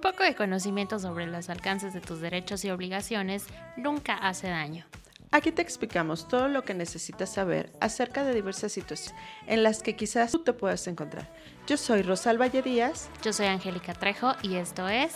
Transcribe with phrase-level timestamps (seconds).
[0.00, 4.84] poco de conocimiento sobre los alcances de tus derechos y obligaciones nunca hace daño.
[5.32, 9.94] Aquí te explicamos todo lo que necesitas saber acerca de diversas situaciones en las que
[9.94, 11.32] quizás tú te puedas encontrar.
[11.68, 13.08] Yo soy Rosalba Díaz.
[13.22, 15.12] Yo soy Angélica Trejo y esto es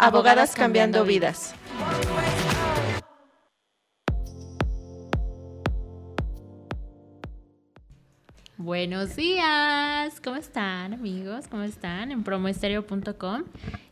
[0.00, 1.54] Abogadas, Cambiando, vidas.
[8.56, 11.48] Buenos días, ¿cómo están amigos?
[11.48, 12.12] ¿Cómo están?
[12.12, 13.42] En promoestereo.com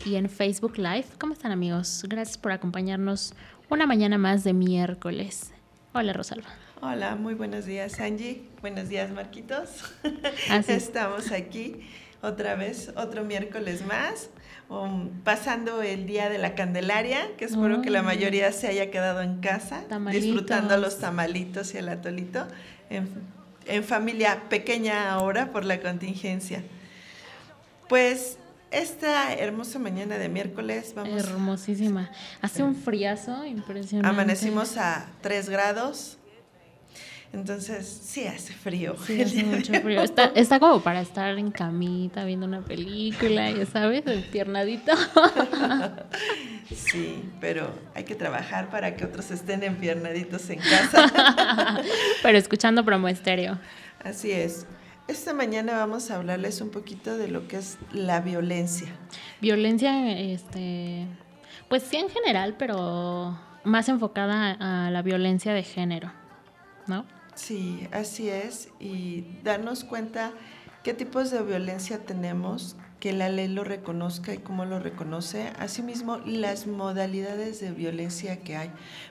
[0.06, 1.06] y en Facebook Live.
[1.18, 2.04] ¿Cómo están amigos?
[2.08, 3.34] Gracias por acompañarnos
[3.70, 5.50] una mañana más de miércoles.
[5.92, 6.46] Hola Rosalba.
[6.80, 8.44] Hola, muy buenos días Angie.
[8.60, 9.92] Buenos días Marquitos.
[10.68, 11.80] Estamos aquí
[12.20, 14.30] otra vez, otro miércoles más,
[14.68, 19.22] um, pasando el día de la Candelaria, que espero que la mayoría se haya quedado
[19.22, 19.82] en casa,
[20.12, 22.46] disfrutando los tamalitos y el atolito.
[22.90, 26.62] En, en familia pequeña ahora por la contingencia.
[27.88, 28.38] Pues
[28.70, 31.22] esta hermosa mañana de miércoles vamos.
[31.22, 32.10] Hermosísima.
[32.40, 34.08] Hace un friazo impresionante.
[34.08, 36.18] Amanecimos a 3 grados.
[37.32, 38.94] Entonces, sí hace frío.
[39.06, 40.02] Sí, hace mucho frío.
[40.02, 44.92] Está, está, como para estar en camita viendo una película, ya sabes, empiernadito.
[46.74, 51.82] Sí, pero hay que trabajar para que otros estén empiernaditos en casa.
[52.22, 53.58] pero escuchando promo estéreo.
[54.02, 54.66] Así es.
[55.08, 58.88] Esta mañana vamos a hablarles un poquito de lo que es la violencia.
[59.40, 61.06] Violencia, este,
[61.68, 66.12] pues sí en general, pero más enfocada a la violencia de género,
[66.86, 67.04] ¿no?
[67.34, 68.68] Sí, así es.
[68.78, 70.32] Y darnos cuenta
[70.82, 75.52] qué tipos de violencia tenemos, que la ley lo reconozca y cómo lo reconoce.
[75.58, 78.70] Asimismo, las modalidades de violencia que hay,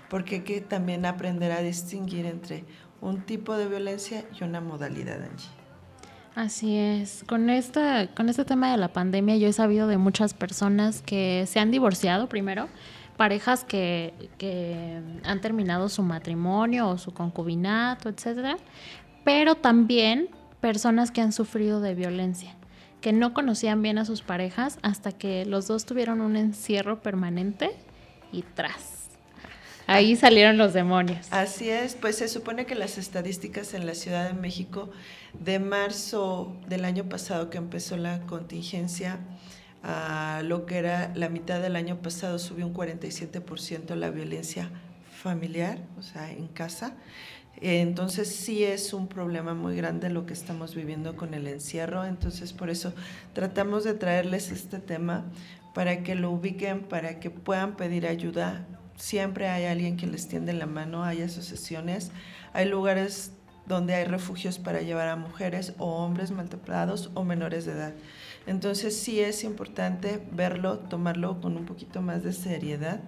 [0.09, 2.63] porque hay que también aprender a distinguir entre
[3.01, 5.49] un tipo de violencia y una modalidad, Angie.
[6.35, 7.25] Así es.
[7.27, 11.45] Con, esta, con este tema de la pandemia yo he sabido de muchas personas que
[11.47, 12.69] se han divorciado primero,
[13.21, 18.57] parejas que, que han terminado su matrimonio o su concubinato, etcétera,
[19.23, 20.27] pero también
[20.59, 22.55] personas que han sufrido de violencia
[22.99, 27.69] que no conocían bien a sus parejas hasta que los dos tuvieron un encierro permanente
[28.31, 29.11] y tras.
[29.85, 31.27] Ahí salieron los demonios.
[31.29, 34.89] Así es, pues se supone que las estadísticas en la Ciudad de México
[35.33, 39.19] de marzo del año pasado que empezó la contingencia
[39.83, 44.69] a lo que era la mitad del año pasado subió un 47% la violencia
[45.21, 46.95] familiar, o sea, en casa.
[47.59, 52.53] Entonces sí es un problema muy grande lo que estamos viviendo con el encierro, entonces
[52.53, 52.93] por eso
[53.33, 55.25] tratamos de traerles este tema
[55.75, 58.65] para que lo ubiquen, para que puedan pedir ayuda.
[58.95, 62.11] Siempre hay alguien que les tiende la mano, hay asociaciones,
[62.53, 63.33] hay lugares
[63.67, 67.93] donde hay refugios para llevar a mujeres o hombres maltratados o menores de edad.
[68.47, 73.01] Entonces sí es importante verlo, tomarlo con un poquito más de seriedad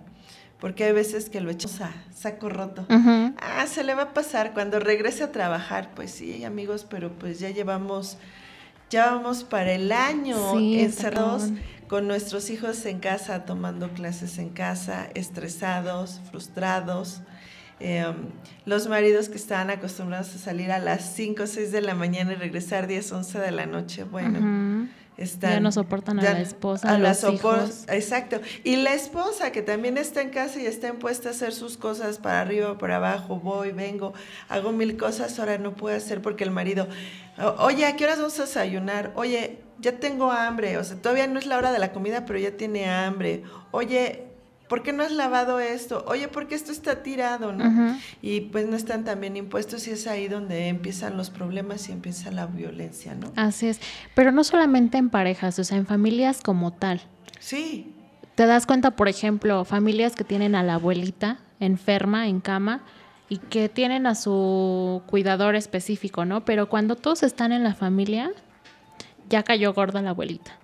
[0.63, 2.85] porque hay veces que lo echamos a saco roto.
[2.89, 4.53] Ah, se le va a pasar.
[4.53, 8.17] Cuando regrese a trabajar, pues sí, amigos, pero pues ya llevamos,
[8.89, 11.49] ya vamos para el año encerrados
[11.89, 17.23] con nuestros hijos en casa, tomando clases en casa, estresados, frustrados.
[17.81, 18.15] Em,
[18.65, 22.31] los maridos que estaban acostumbrados a salir a las 5 o 6 de la mañana
[22.31, 24.87] y regresar 10, 11 de la noche, bueno
[25.17, 27.85] ya no soportan a la esposa, a, los hijos.
[27.87, 28.41] Exacto.
[28.63, 32.17] Y la esposa que también está en casa y está impuesta a hacer sus cosas
[32.17, 34.13] para arriba, para abajo, voy, vengo,
[34.49, 36.87] hago mil cosas, ahora no puedo hacer porque el marido,
[37.59, 39.11] oye, ¿a qué horas vamos a desayunar?
[39.15, 42.39] Oye, ya tengo hambre, o sea, todavía no es la hora de la comida, pero
[42.39, 43.43] ya tiene hambre.
[43.71, 44.32] Oye,
[44.73, 46.03] ¿por qué no has lavado esto?
[46.07, 47.53] Oye, ¿por qué esto está tirado?
[47.53, 47.95] ¿no?
[48.23, 51.91] Y pues no están tan bien impuestos y es ahí donde empiezan los problemas y
[51.91, 53.31] empieza la violencia, ¿no?
[53.35, 53.79] Así es,
[54.15, 57.01] pero no solamente en parejas, o sea, en familias como tal.
[57.39, 57.93] Sí.
[58.33, 62.81] Te das cuenta, por ejemplo, familias que tienen a la abuelita enferma en cama
[63.29, 66.45] y que tienen a su cuidador específico, ¿no?
[66.45, 68.31] Pero cuando todos están en la familia,
[69.29, 70.62] ya cayó gorda la abuelita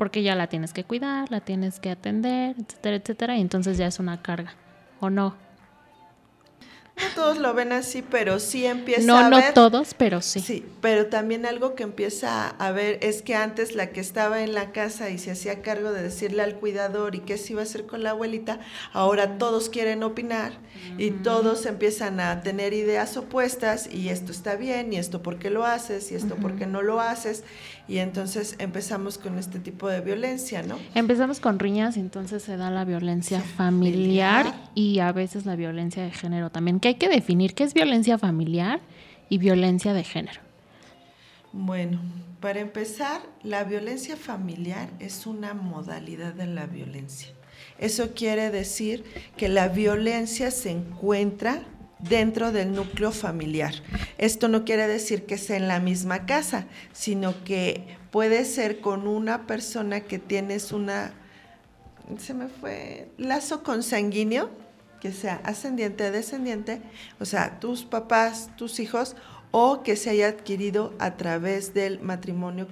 [0.00, 3.86] porque ya la tienes que cuidar, la tienes que atender, etcétera, etcétera, y entonces ya
[3.86, 4.54] es una carga,
[4.98, 5.36] ¿o no?
[6.96, 9.44] No todos lo ven así, pero sí empieza no, a ver.
[9.44, 10.40] No todos, pero sí.
[10.40, 14.54] Sí, pero también algo que empieza a ver es que antes la que estaba en
[14.54, 17.64] la casa y se hacía cargo de decirle al cuidador y qué se iba a
[17.64, 18.60] hacer con la abuelita,
[18.92, 20.52] ahora todos quieren opinar
[20.98, 25.50] y todos empiezan a tener ideas opuestas y esto está bien y esto por qué
[25.50, 27.44] lo haces y esto por qué no lo haces
[27.90, 30.78] y entonces empezamos con este tipo de violencia, ¿no?
[30.94, 36.04] Empezamos con riñas y entonces se da la violencia familiar, y a veces la violencia
[36.04, 38.80] de género también, que hay que definir qué es violencia familiar
[39.28, 40.40] y violencia de género.
[41.52, 42.00] Bueno,
[42.38, 47.30] para empezar, la violencia familiar es una modalidad de la violencia.
[47.76, 49.02] Eso quiere decir
[49.36, 51.64] que la violencia se encuentra
[52.08, 53.74] dentro del núcleo familiar.
[54.18, 59.06] Esto no quiere decir que sea en la misma casa, sino que puede ser con
[59.06, 61.12] una persona que tienes una,
[62.18, 64.50] se me fue, lazo consanguíneo,
[65.00, 66.82] que sea ascendiente, descendiente,
[67.18, 69.16] o sea, tus papás, tus hijos,
[69.50, 72.68] o que se haya adquirido a través del matrimonio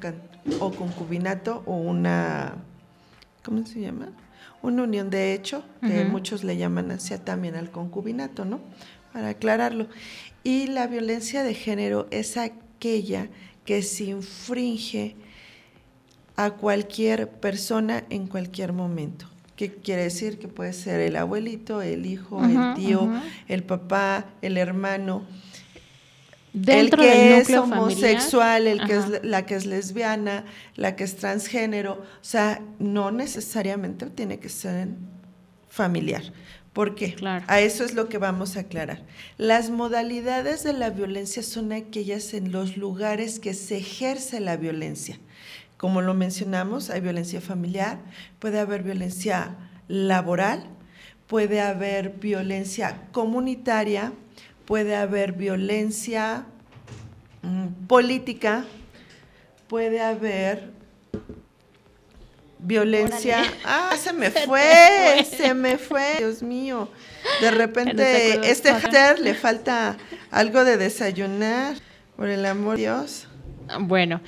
[0.61, 2.57] o concubinato o una,
[3.45, 4.11] ¿cómo se llama?
[4.61, 8.61] Una unión de hecho, que muchos le llaman así también al concubinato, ¿no?
[9.13, 9.89] Para aclararlo.
[10.45, 13.29] Y la violencia de género es aquella
[13.65, 15.17] que se infringe
[16.37, 19.27] a cualquier persona en cualquier momento.
[19.57, 20.39] ¿Qué quiere decir?
[20.39, 23.11] Que puede ser el abuelito, el hijo, el tío,
[23.49, 25.27] el papá, el hermano.
[26.53, 30.45] Dentro el que es homosexual, el que es la que es lesbiana,
[30.77, 34.91] la que es transgénero, o sea, no necesariamente tiene que ser
[35.69, 36.23] familiar.
[36.79, 37.17] ¿Por qué?
[37.49, 39.03] A eso es lo que vamos a aclarar.
[39.37, 45.19] Las modalidades de la violencia son aquellas en los lugares que se ejerce la violencia.
[45.77, 47.99] Como lo mencionamos, hay violencia familiar,
[48.39, 49.57] puede haber violencia
[49.89, 50.69] laboral,
[51.27, 54.13] puede haber violencia comunitaria,
[54.65, 56.47] puede haber violencia
[57.43, 58.67] mm, política,
[59.67, 60.78] puede haber
[62.59, 63.43] violencia.
[63.65, 66.89] Ah, se me fue, se me fue, Dios mío.
[67.41, 69.97] De repente, este hater le falta
[70.31, 71.77] algo de desayunar,
[72.17, 73.29] por el amor de Dios.
[73.81, 74.21] Bueno,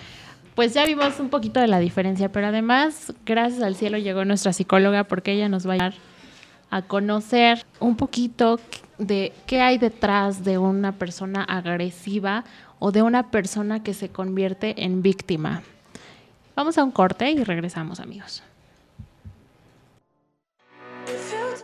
[0.55, 4.53] pues ya vimos un poquito de la diferencia, pero además, gracias al cielo llegó nuestra
[4.53, 5.95] psicóloga porque ella nos va a ayudar
[6.71, 8.61] a conocer un poquito
[8.99, 12.45] de qué hay detrás de una persona agresiva
[12.79, 15.63] o de una persona que se convierte en víctima.
[16.55, 18.43] Vamos a un corte y regresamos, amigos.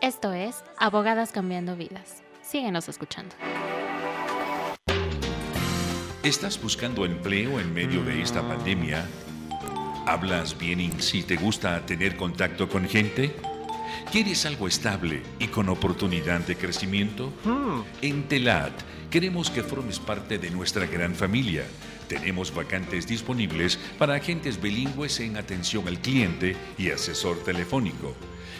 [0.00, 2.22] Esto es Abogadas Cambiando Vidas.
[2.42, 3.34] Síguenos escuchando.
[6.22, 9.04] ¿Estás buscando empleo en medio de esta pandemia?
[10.06, 13.34] ¿Hablas bien si te gusta tener contacto con gente?
[14.10, 17.32] ¿Quieres algo estable y con oportunidad de crecimiento?
[17.44, 17.82] Hmm.
[18.02, 18.72] En Telat
[19.10, 21.64] queremos que formes parte de nuestra gran familia.
[22.08, 28.14] Tenemos vacantes disponibles para agentes bilingües en atención al cliente y asesor telefónico.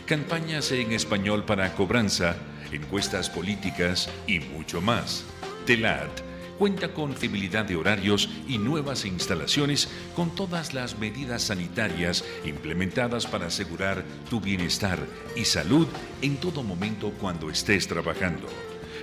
[0.07, 2.37] Campañas en español para cobranza,
[2.73, 5.25] encuestas políticas y mucho más.
[5.65, 13.27] Telat cuenta con flexibilidad de horarios y nuevas instalaciones con todas las medidas sanitarias implementadas
[13.27, 15.05] para asegurar tu bienestar
[15.35, 15.89] y salud
[16.23, 18.47] en todo momento cuando estés trabajando.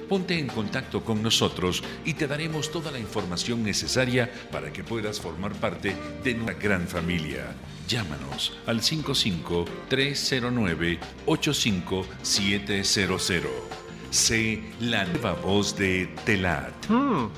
[0.07, 5.19] Ponte en contacto con nosotros y te daremos toda la información necesaria para que puedas
[5.19, 7.53] formar parte de nuestra gran familia.
[7.87, 13.82] Llámanos al 55 309 85700.
[14.13, 16.71] Sé la nueva voz de Telat.
[16.87, 17.29] Hmm.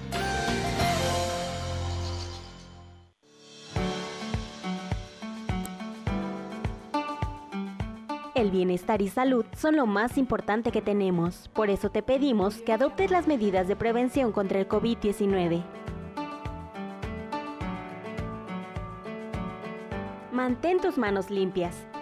[8.35, 11.49] El bienestar y salud son lo más importante que tenemos.
[11.53, 15.63] Por eso te pedimos que adoptes las medidas de prevención contra el COVID-19.
[20.33, 21.87] Mantén tus manos limpias.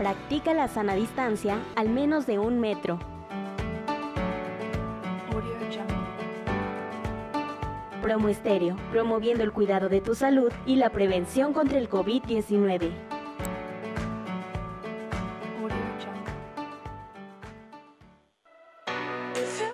[0.00, 2.98] Practica la sana distancia al menos de un metro.
[8.00, 12.90] Promo Estéreo, promoviendo el cuidado de tu salud y la prevención contra el COVID-19.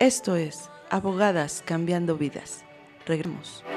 [0.00, 2.64] Esto es Abogadas Cambiando Vidas.
[3.06, 3.75] Regresamos.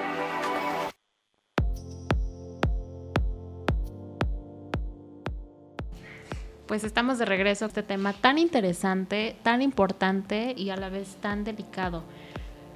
[6.69, 11.15] Pues estamos de regreso a este tema tan interesante, tan importante y a la vez
[11.15, 12.03] tan delicado.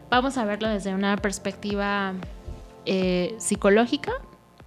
[0.09, 2.15] Vamos a verlo desde una perspectiva
[2.87, 4.11] eh, psicológica.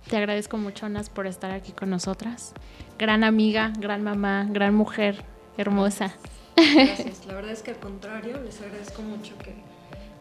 [0.08, 2.54] Te agradezco mucho, Anas, por estar aquí con nosotras.
[3.00, 5.24] Gran amiga, gran mamá, gran mujer,
[5.58, 6.14] hermosa.
[6.54, 7.26] Gracias.
[7.26, 9.56] La verdad es que al contrario, les agradezco mucho que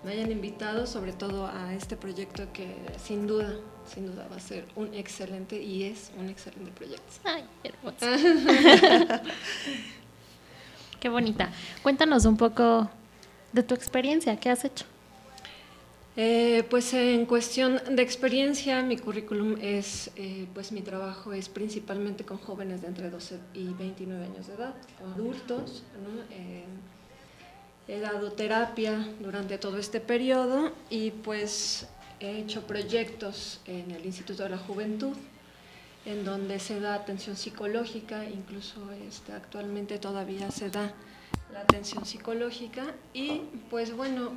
[0.06, 3.56] me hayan invitado, sobre todo a este proyecto que sin duda,
[3.92, 7.12] sin duda va a ser un excelente y es un excelente proyecto.
[7.24, 8.06] Ay, hermoso.
[11.00, 11.50] Qué bonita.
[11.82, 12.88] Cuéntanos un poco
[13.52, 14.86] de tu experiencia, ¿qué has hecho?
[16.18, 22.24] Eh, pues en cuestión de experiencia, mi currículum es, eh, pues mi trabajo es principalmente
[22.24, 24.76] con jóvenes de entre 12 y 29 años de edad,
[25.14, 25.84] adultos.
[26.32, 26.64] Eh,
[27.88, 31.88] he dado terapia durante todo este periodo y pues
[32.20, 35.16] he hecho proyectos en el Instituto de la Juventud,
[36.06, 40.94] en donde se da atención psicológica, incluso este, actualmente todavía se da
[41.54, 44.34] la atención psicológica y pues bueno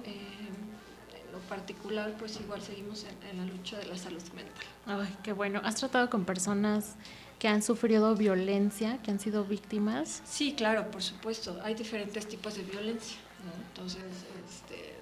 [1.49, 4.65] particular, pues igual seguimos en, la lucha de la salud mental.
[4.87, 5.61] Ay, qué bueno.
[5.65, 6.97] ¿Has tratado con personas
[7.39, 10.23] que han sufrido violencia, que han sido víctimas?
[10.25, 11.59] Sí, claro, por supuesto.
[11.63, 13.19] Hay diferentes tipos de violencia.
[13.69, 14.03] Entonces,
[14.47, 14.97] este,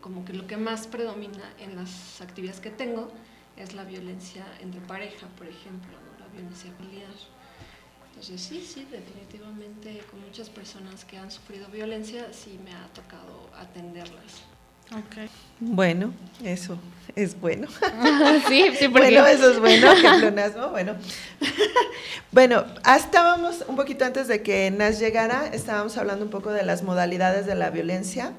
[0.00, 3.10] como que lo que más predomina en las actividades que tengo
[3.56, 7.12] es la violencia entre pareja, por ejemplo, la violencia familiar.
[8.08, 13.50] Entonces, sí, sí, definitivamente con muchas personas que han sufrido violencia, sí me ha tocado
[13.56, 14.53] atenderlas.
[14.94, 15.28] Okay.
[15.58, 16.12] Bueno,
[16.44, 16.78] eso
[17.16, 17.66] es bueno.
[18.48, 19.88] sí, sí, Bueno, eso es bueno,
[20.70, 20.94] bueno.
[22.32, 22.64] bueno,
[22.96, 27.46] estábamos un poquito antes de que Nas llegara, estábamos hablando un poco de las modalidades
[27.46, 28.32] de la violencia.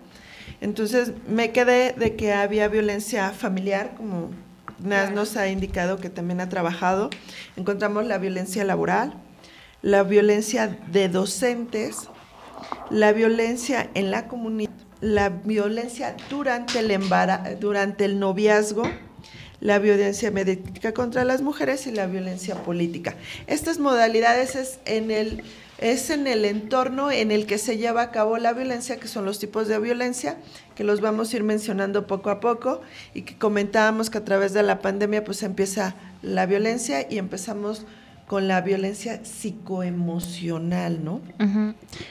[0.62, 4.32] Entonces me quedé de que había violencia familiar, como
[4.80, 7.10] Nas nos ha indicado que también ha trabajado.
[7.58, 9.14] Encontramos la violencia laboral,
[9.82, 12.10] la violencia de docentes,
[12.90, 17.00] la violencia en la comunidad la violencia durante el,
[17.60, 18.90] durante el noviazgo,
[19.60, 23.16] la violencia médica contra las mujeres y la violencia política.
[23.46, 25.44] Estas modalidades es en el
[25.78, 29.26] es en el entorno en el que se lleva a cabo la violencia, que son
[29.26, 30.38] los tipos de violencia,
[30.74, 32.82] que los vamos a ir mencionando poco a poco
[33.14, 37.86] y que comentábamos que a través de la pandemia pues empieza la violencia y empezamos
[38.28, 41.22] con la violencia psicoemocional, ¿no?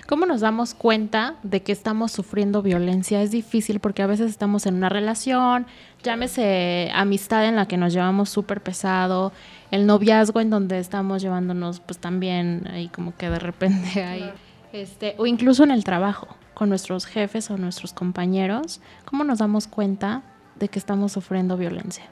[0.06, 3.20] ¿Cómo nos damos cuenta de que estamos sufriendo violencia?
[3.20, 5.66] Es difícil porque a veces estamos en una relación,
[6.04, 9.32] llámese amistad en la que nos llevamos súper pesado,
[9.72, 14.32] el noviazgo en donde estamos llevándonos pues también ahí como que de repente hay,
[14.72, 19.66] este, o incluso en el trabajo con nuestros jefes o nuestros compañeros, ¿cómo nos damos
[19.66, 20.22] cuenta
[20.54, 22.04] de que estamos sufriendo violencia?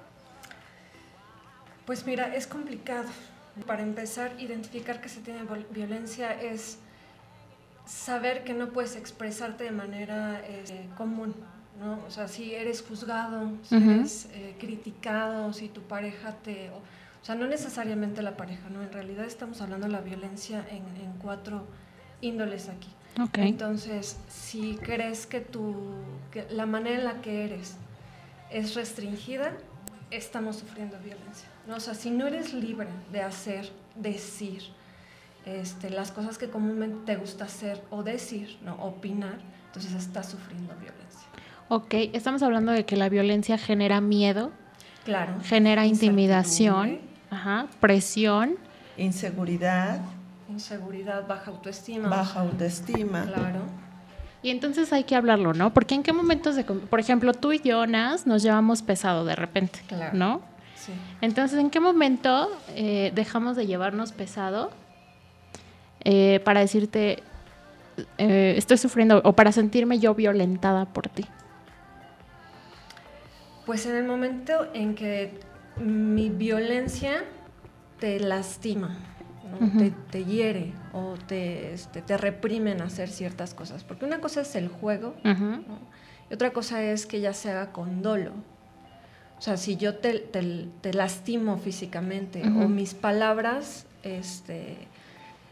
[1.87, 3.09] Pues mira, es complicado
[3.67, 5.41] para empezar, identificar que se tiene
[5.71, 6.79] violencia es
[7.87, 11.35] saber que no puedes expresarte de manera este, común,
[11.79, 12.01] ¿no?
[12.07, 16.71] O sea, si eres juzgado, si eres eh, criticado, si tu pareja te...
[16.71, 18.83] O, sea, no necesariamente la pareja, ¿no?
[18.83, 20.83] En realidad estamos hablando de la violencia en,
[21.21, 21.65] cuatro
[22.21, 22.89] índoles aquí.
[23.35, 25.93] Entonces, si crees que, tu,
[26.33, 27.77] que la manera en la que eres
[28.51, 29.53] es restringida,
[30.11, 31.52] estamos sufriendo violencia.
[31.67, 31.77] ¿No?
[31.77, 34.63] O sea, si no eres libre de hacer, decir
[35.45, 38.75] este, las cosas que comúnmente te gusta hacer o decir, ¿no?
[38.77, 41.29] opinar, entonces estás sufriendo violencia.
[41.69, 44.53] Ok, estamos hablando de que la violencia genera miedo,
[45.05, 47.01] claro, genera intimidación,
[47.31, 48.57] ajá, presión,
[48.97, 50.01] inseguridad,
[50.49, 53.61] inseguridad, baja autoestima, baja autoestima, claro.
[54.45, 55.73] Y entonces hay que hablarlo, ¿no?
[55.73, 59.81] Porque en qué momentos de, por ejemplo, tú y Jonas nos llevamos pesado de repente,
[59.87, 60.19] claro.
[60.19, 60.52] ¿no?
[61.21, 64.71] Entonces, ¿en qué momento eh, dejamos de llevarnos pesado
[66.05, 67.23] eh, para decirte,
[68.19, 71.27] eh, estoy sufriendo o para sentirme yo violentada por ti?
[73.67, 75.39] Pues en el momento en que
[75.77, 77.25] mi violencia
[78.01, 78.99] te lastima,
[80.11, 83.85] te, hiere o te, este, te reprimen a hacer ciertas cosas.
[83.85, 85.15] Porque una cosa es el juego
[86.31, 88.33] y otra cosa es que ya se haga con dolo.
[89.43, 94.77] O sea, si yo te, te, lastimo físicamente o mis palabras este,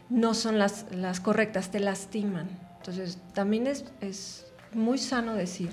[0.09, 2.47] no son las, las, correctas, te lastiman.
[2.77, 5.71] Entonces, también es, es muy sano decir,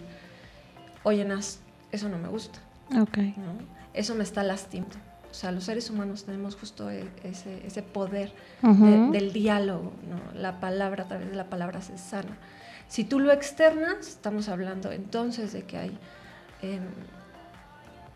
[1.05, 1.61] oye, Nas,
[1.93, 2.59] eso no me gusta.
[3.03, 3.37] Okay.
[3.95, 4.97] Eso me está lastimando.
[5.31, 8.33] O sea, los seres humanos tenemos justo e, ese, ese poder
[9.13, 10.37] del diálogo, ¿no?
[10.37, 12.37] La palabra, a través de la palabra se sana.
[12.89, 15.99] Si tú lo externas, estamos hablando entonces de que hay...
[16.63, 16.83] Em,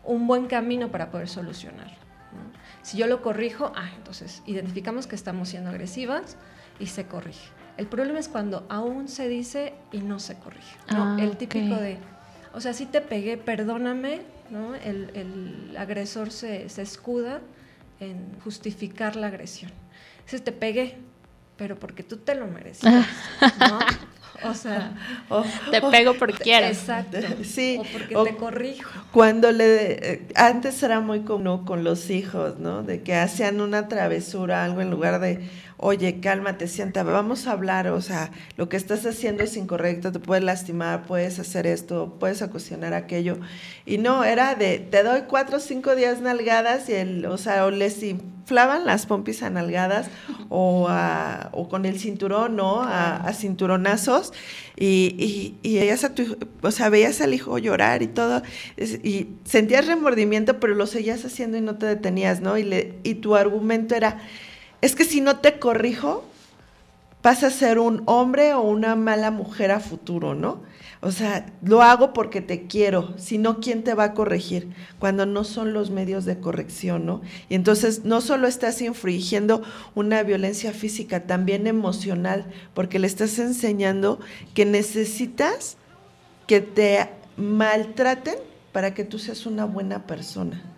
[0.03, 1.91] un buen camino para poder solucionar.
[2.81, 6.37] Si yo lo corrijo, ah, entonces identificamos que estamos siendo agresivas
[6.79, 7.47] y se corrige.
[7.77, 10.77] El problema es cuando aún se dice y no se corrige.
[10.89, 11.97] Ah, el típico de,
[12.53, 14.75] o sea, si te pegué, perdóname, ¿no?
[14.75, 17.41] el, agresor se, escuda
[17.99, 19.71] en justificar la agresión.
[20.25, 20.97] Si te pegué,
[21.57, 22.83] pero porque tú te lo mereces.
[22.91, 23.79] ¿no?
[24.45, 24.93] O sea,
[25.71, 26.67] te pego porque quiero.
[26.67, 27.17] Exacto.
[27.43, 27.77] Sí.
[27.79, 28.89] O porque te corrijo.
[29.11, 32.83] Cuando le eh, antes era muy común con los hijos, ¿no?
[32.83, 35.47] De que hacían una travesura, algo en lugar de
[35.83, 40.19] oye, cálmate, sienta, vamos a hablar, o sea, lo que estás haciendo es incorrecto, te
[40.19, 43.37] puedes lastimar, puedes hacer esto, puedes ocasionar aquello.
[43.85, 47.65] Y no, era de, te doy cuatro o cinco días nalgadas y el, o sea,
[47.65, 50.07] o les inflaban las pompis a nalgadas
[50.47, 50.89] o,
[51.51, 52.81] o con el cinturón, ¿no?
[52.81, 54.31] A, cinturonazos.
[54.77, 58.41] Y, y, y a tu, o sea, veías al hijo llorar y todo,
[58.77, 62.57] y sentías remordimiento, pero lo seguías haciendo y no te detenías, ¿no?
[62.57, 64.19] Y, le, y tu argumento era,
[64.83, 66.25] es que si no te corrijo,
[67.23, 70.61] vas a ser un hombre o una mala mujer a futuro, ¿no?
[70.99, 74.73] O sea, lo hago porque te quiero, si no, ¿quién te va a corregir?
[74.99, 77.21] Cuando no son los medios de corrección, ¿no?
[77.47, 79.63] Y entonces no solo estás infringiendo
[79.95, 84.19] una violencia física, también emocional, porque le estás enseñando
[84.53, 85.77] que necesitas
[86.45, 88.35] que te maltraten
[88.73, 90.72] para que tú seas una buena persona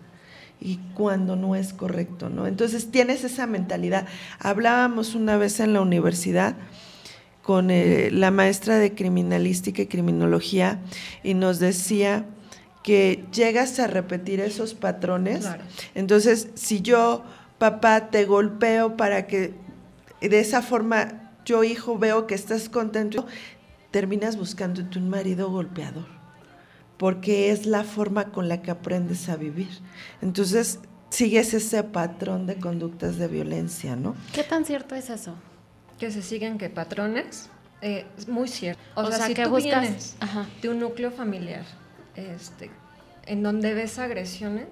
[0.60, 2.46] y cuando no es correcto, ¿no?
[2.46, 4.06] Entonces tienes esa mentalidad.
[4.38, 6.56] Hablábamos una vez en la universidad
[7.42, 10.80] con eh, la maestra de criminalística y criminología
[11.22, 12.26] y nos decía
[12.82, 15.46] que llegas a repetir esos patrones.
[15.94, 17.24] Entonces, si yo,
[17.58, 19.54] papá, te golpeo para que
[20.20, 23.26] de esa forma yo, hijo, veo que estás contento,
[23.90, 26.16] terminas buscándote un marido golpeador
[26.96, 29.68] porque es la forma con la que aprendes a vivir.
[30.22, 34.14] Entonces, sigues ese patrón de conductas de violencia, ¿no?
[34.32, 35.34] ¿Qué tan cierto es eso?
[35.98, 37.48] Que se siguen que patrones,
[37.80, 38.82] eh, es muy cierto.
[38.94, 40.16] O, sea, si que tú vienes
[40.62, 41.64] de un núcleo familiar,
[42.14, 42.70] este,
[43.26, 44.68] en donde ves agresiones,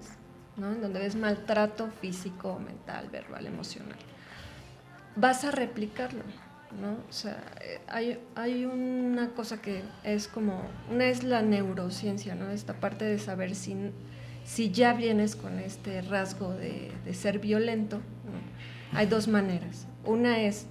[0.57, 0.73] ¿no?
[0.73, 3.99] En donde ves maltrato físico, mental, verbal, emocional,
[5.17, 6.23] vas a replicarlo.
[6.81, 6.93] ¿No?
[7.09, 12.51] O sea, eh, hay, hay, una cosa que es como, una es la neurociencia, ¿no?
[12.51, 13.77] Esta parte de saber si,
[14.45, 18.01] si ya vienes con este rasgo de, ser violento.
[18.93, 19.87] Hay dos maneras.
[20.05, 20.67] Una es,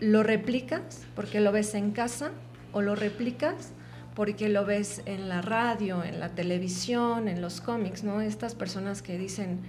[0.00, 2.32] lo replicas porque lo ves en casa
[2.72, 3.72] o lo replicas
[4.14, 8.20] porque lo ves en la radio, en la televisión, en los cómics, ¿no?
[8.20, 9.60] Estas personas que dicen,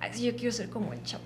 [0.00, 1.24] Ay, yo quiero ser como el Chapo.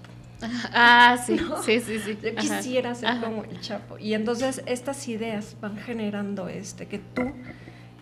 [0.72, 2.18] Ah, sí, sí, sí, sí.
[2.22, 3.98] Yo quisiera ser como el Chapo.
[3.98, 7.32] Y entonces estas ideas van generando este, que tú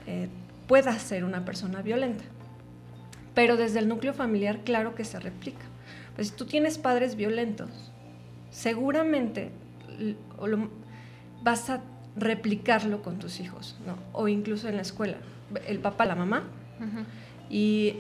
[0.07, 0.29] eh,
[0.67, 2.25] puedas ser una persona violenta.
[3.35, 5.65] Pero desde el núcleo familiar, claro que se replica.
[6.15, 7.71] Pues si tú tienes padres violentos,
[8.51, 9.51] seguramente
[11.43, 11.81] vas a
[12.17, 13.97] replicarlo con tus hijos, ¿no?
[14.13, 15.19] O incluso en la escuela.
[15.67, 16.45] El papá, la mamá.
[17.49, 17.97] Y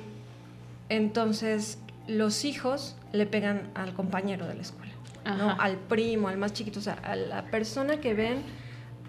[0.88, 4.92] entonces los hijos le pegan al compañero de la escuela,
[5.24, 5.50] ¿no?
[5.60, 8.42] al primo, al más chiquito, o sea, a la persona que ven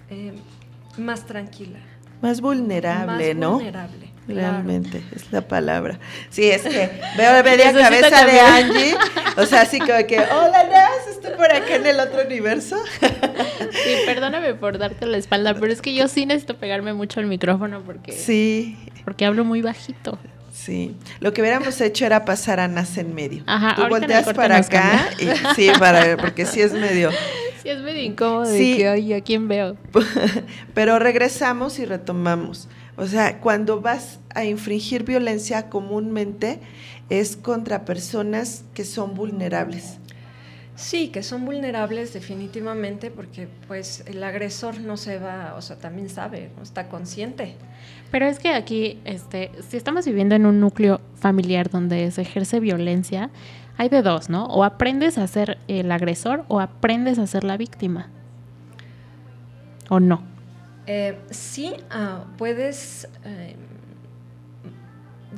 [0.10, 0.34] eh,
[0.98, 1.80] más tranquila.
[2.22, 4.12] Más vulnerable, más vulnerable.
[4.28, 6.00] Realmente, es la palabra.
[6.30, 8.96] Sí, es que veo media cabeza de Angie,
[9.36, 12.78] o sea, así como que, hola Nas, estoy por acá en el otro universo.
[13.72, 17.28] Sí, perdóname por darte la espalda, pero es que yo sí necesito pegarme mucho al
[17.28, 18.78] micrófono porque, sí.
[19.06, 20.20] porque hablo muy bajito.
[20.52, 23.44] Sí, lo que hubiéramos hecho era pasar a Nas en medio.
[23.48, 27.10] Ajá, Tú volteas para acá y sí, para porque sí es medio
[27.62, 29.78] Sí es medio incómodo sí, que oye, ¿a quién veo?
[30.74, 32.68] Pero regresamos y retomamos.
[32.98, 36.60] O sea, cuando vas a infringir violencia comúnmente
[37.10, 39.98] es contra personas que son vulnerables.
[40.82, 46.10] Sí, que son vulnerables definitivamente porque pues el agresor no se va, o sea, también
[46.10, 47.54] sabe, no está consciente.
[48.10, 52.60] Pero es que aquí, este, si estamos viviendo en un núcleo familiar donde se ejerce
[52.60, 53.30] violencia,
[53.78, 54.46] hay de dos, ¿no?
[54.46, 58.10] O aprendes a ser el agresor o aprendes a ser la víctima.
[59.88, 60.24] ¿O no?
[60.88, 63.56] Eh, sí, ah, puedes eh,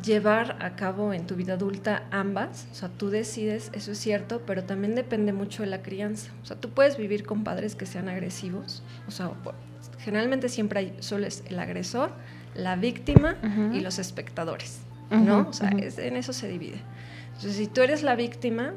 [0.03, 4.41] llevar a cabo en tu vida adulta ambas, o sea, tú decides, eso es cierto,
[4.45, 6.31] pero también depende mucho de la crianza.
[6.41, 9.31] O sea, tú puedes vivir con padres que sean agresivos, o sea,
[9.99, 12.11] generalmente siempre hay solo es el agresor,
[12.55, 13.35] la víctima
[13.73, 15.47] y los espectadores, ¿no?
[15.49, 16.79] o sea, en eso se divide.
[17.27, 18.73] Entonces, si tú eres la víctima,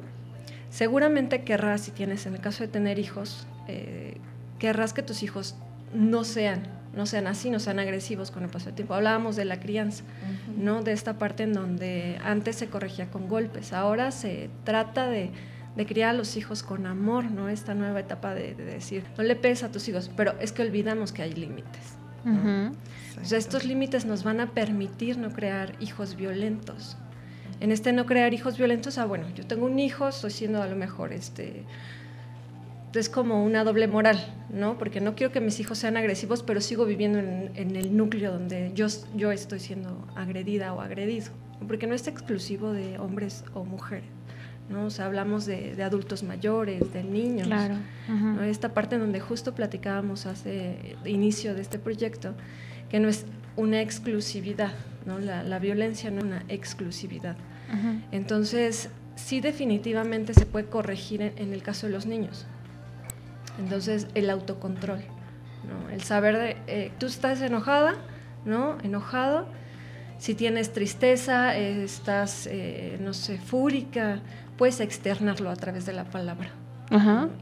[0.71, 4.17] seguramente querrás, si tienes, en el caso de tener hijos, eh,
[4.59, 5.57] querrás que tus hijos
[5.93, 6.63] no sean,
[6.97, 8.95] no sean así, no sean agresivos con el paso del tiempo.
[8.95, 10.03] Hablábamos de la crianza,
[10.57, 10.83] ¿no?
[10.83, 15.31] De esta parte en donde antes se corregía con golpes, ahora se trata de,
[15.87, 17.49] criar a los hijos con amor, ¿no?
[17.49, 21.13] Esta nueva etapa de, decir, no le pegues a tus hijos, pero es que olvidamos
[21.13, 21.97] que hay límites
[23.31, 26.97] estos límites nos van a permitir no crear hijos violentos.
[27.61, 30.67] En este no crear hijos violentos, ah, bueno, yo tengo un hijo, estoy siendo a
[30.67, 31.65] lo mejor este
[32.95, 34.19] es como una doble moral,
[34.51, 34.79] ¿no?
[34.79, 38.73] Porque no quiero que mis hijos sean agresivos, pero sigo viviendo en, el núcleo donde
[38.75, 41.27] yo, yo estoy siendo agredida o agredido.
[41.67, 44.05] Porque no es exclusivo de hombres o mujeres.
[44.69, 44.87] ¿no?
[44.87, 47.47] O sea, hablamos de, adultos mayores, de niños.
[47.47, 47.77] Claro.
[48.43, 52.35] Esta parte en donde justo platicábamos hace inicio de este proyecto,
[52.89, 54.73] que no es una exclusividad,
[55.07, 55.19] ¿no?
[55.19, 57.37] La, violencia no es una exclusividad.
[58.13, 62.47] Entonces, sí definitivamente se puede corregir en, el caso de los niños.
[63.59, 65.01] Entonces, el autocontrol,
[65.67, 65.91] ¿no?
[65.91, 67.95] El saber de, eh, tú estás enojada,
[68.45, 68.79] ¿no?
[68.83, 69.47] Enojado,
[70.19, 74.21] si tienes tristeza, estás, eh, no sé, fúrica,
[74.57, 76.51] puedes externarlo a través de la palabra.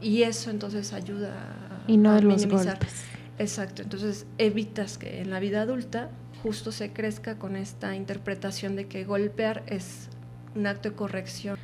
[0.01, 3.05] Y eso entonces ayuda a, y no de los golpes.
[3.37, 6.09] Exacto, entonces evitas que en la vida adulta
[6.41, 10.09] justo se crezca con esta interpretación de que golpear es
[10.55, 11.57] un acto de corrección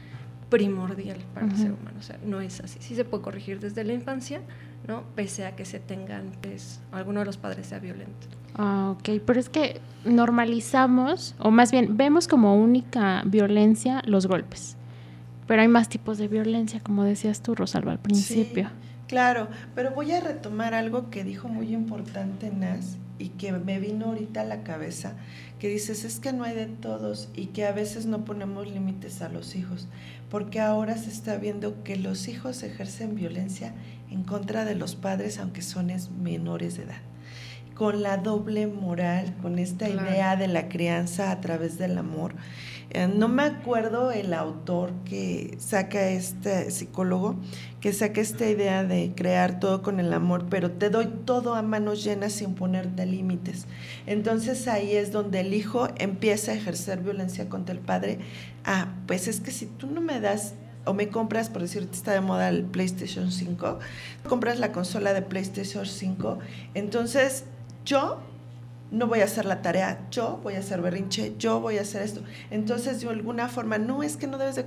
[0.52, 1.98] primordial para el ser humano.
[1.98, 2.78] O sea, no es así.
[2.82, 4.42] Sí se puede corregir desde la infancia,
[4.88, 5.04] ¿no?
[5.16, 8.28] Pese a que se tenga antes, alguno de los padres sea violento.
[8.56, 14.76] Ah, ok, pero es que normalizamos, o más bien vemos como única violencia los golpes.
[15.48, 18.70] Pero hay más tipos de violencia, como decías tú, Rosalba, al principio.
[19.08, 24.08] claro, pero voy a retomar algo que dijo muy importante Nas y que me vino
[24.08, 25.14] ahorita a la cabeza,
[25.60, 29.22] que dices, es que no hay de todos y que a veces no ponemos límites
[29.22, 29.88] a los hijos,
[30.30, 33.74] porque ahora se está viendo que los hijos ejercen violencia
[34.10, 37.02] en contra de los padres, aunque son menores de edad
[37.82, 42.36] con la doble moral, con esta idea de la crianza a través del amor.
[42.94, 47.38] Eh, no me acuerdo el autor que saca este psicólogo,
[47.80, 51.62] que saca esta idea de crear todo con el amor, pero te doy todo a
[51.62, 53.66] manos llenas sin ponerte límites.
[54.08, 58.20] Entonces ahí es donde el hijo empieza a ejercer violencia contra el padre.
[58.66, 62.12] Ah, pues es que si tú no me das o me compras, por decirte, está
[62.12, 63.80] de moda el PlayStation 5,
[64.28, 66.40] compras la consola de PlayStation 5,
[66.74, 67.46] entonces
[67.86, 68.20] yo
[68.92, 72.02] no voy a hacer la tarea, yo voy a hacer berrinche, yo voy a hacer
[72.02, 72.22] esto.
[72.52, 74.66] Entonces, de alguna forma, no es que no debes de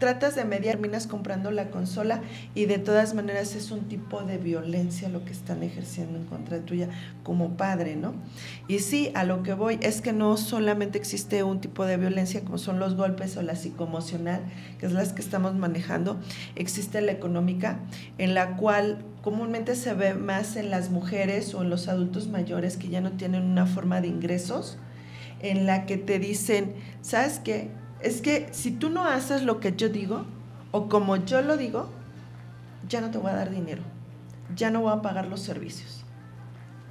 [0.00, 2.22] tratas de mediar, terminas comprando la consola
[2.54, 6.58] y de todas maneras es un tipo de violencia lo que están ejerciendo en contra
[6.60, 6.88] tuya
[7.22, 8.14] como padre, ¿no?
[8.66, 12.40] Y sí, a lo que voy es que no solamente existe un tipo de violencia
[12.40, 14.40] como son los golpes o la psicoemocional,
[14.78, 16.18] que es las que estamos manejando,
[16.56, 17.78] existe la económica,
[18.16, 22.78] en la cual comúnmente se ve más en las mujeres o en los adultos mayores
[22.78, 24.78] que ya no tienen una forma de ingresos,
[25.40, 27.70] en la que te dicen, ¿sabes qué?
[28.02, 30.24] Es que si tú no haces lo que yo digo
[30.70, 31.88] o como yo lo digo,
[32.88, 33.82] ya no te voy a dar dinero,
[34.54, 36.04] ya no voy a pagar los servicios.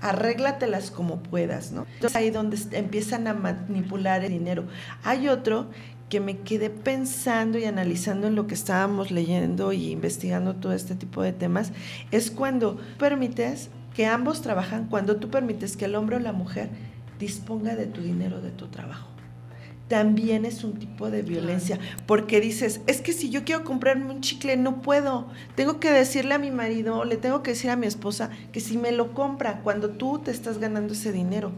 [0.02, 1.86] Arréglatelas como puedas, ¿no?
[1.96, 4.66] Entonces ahí donde empiezan a manipular el dinero.
[5.04, 5.68] Hay otro
[6.10, 10.96] que me quedé pensando y analizando en lo que estábamos leyendo y investigando todo este
[10.96, 11.72] tipo de temas,
[12.12, 16.70] es cuando permites que ambos trabajan, cuando tú permites que el hombre o la mujer
[17.20, 19.09] disponga de tu dinero, de tu trabajo
[19.90, 24.22] también es un tipo de violencia, porque dices, es que si yo quiero comprarme un
[24.22, 27.88] chicle, no puedo, tengo que decirle a mi marido, le tengo que decir a mi
[27.88, 31.52] esposa que si me lo compra, cuando tú te estás ganando ese dinero.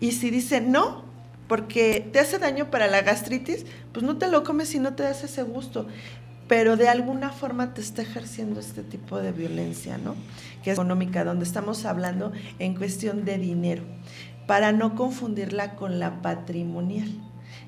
[0.00, 1.04] Y si dice, no,
[1.46, 5.02] porque te hace daño para la gastritis, pues no te lo comes si no te
[5.02, 5.86] das ese gusto.
[6.48, 10.14] Pero de alguna forma te está ejerciendo este tipo de violencia, ¿no?
[10.62, 13.82] Que es económica, donde estamos hablando en cuestión de dinero,
[14.46, 17.10] para no confundirla con la patrimonial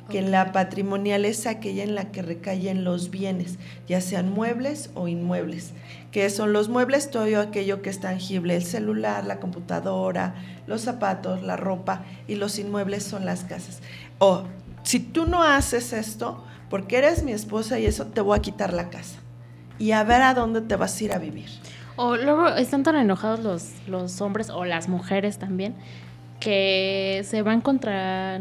[0.08, 5.08] que la patrimonial es aquella en la que recaen los bienes, ya sean muebles o
[5.08, 5.72] inmuebles.
[6.12, 7.10] que son los muebles?
[7.10, 10.34] Todo aquello que es tangible, el celular, la computadora,
[10.66, 13.82] los zapatos, la ropa, y los inmuebles son las casas.
[14.18, 14.44] O
[14.82, 18.72] si tú no haces esto, porque eres mi esposa y eso, te voy a quitar
[18.72, 19.18] la casa.
[19.78, 21.50] Y a ver a dónde te vas a ir a vivir.
[21.96, 25.74] O luego están tan enojados los, los hombres o las mujeres también
[26.40, 28.38] que se van contra,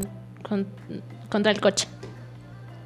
[1.29, 1.87] contra el coche.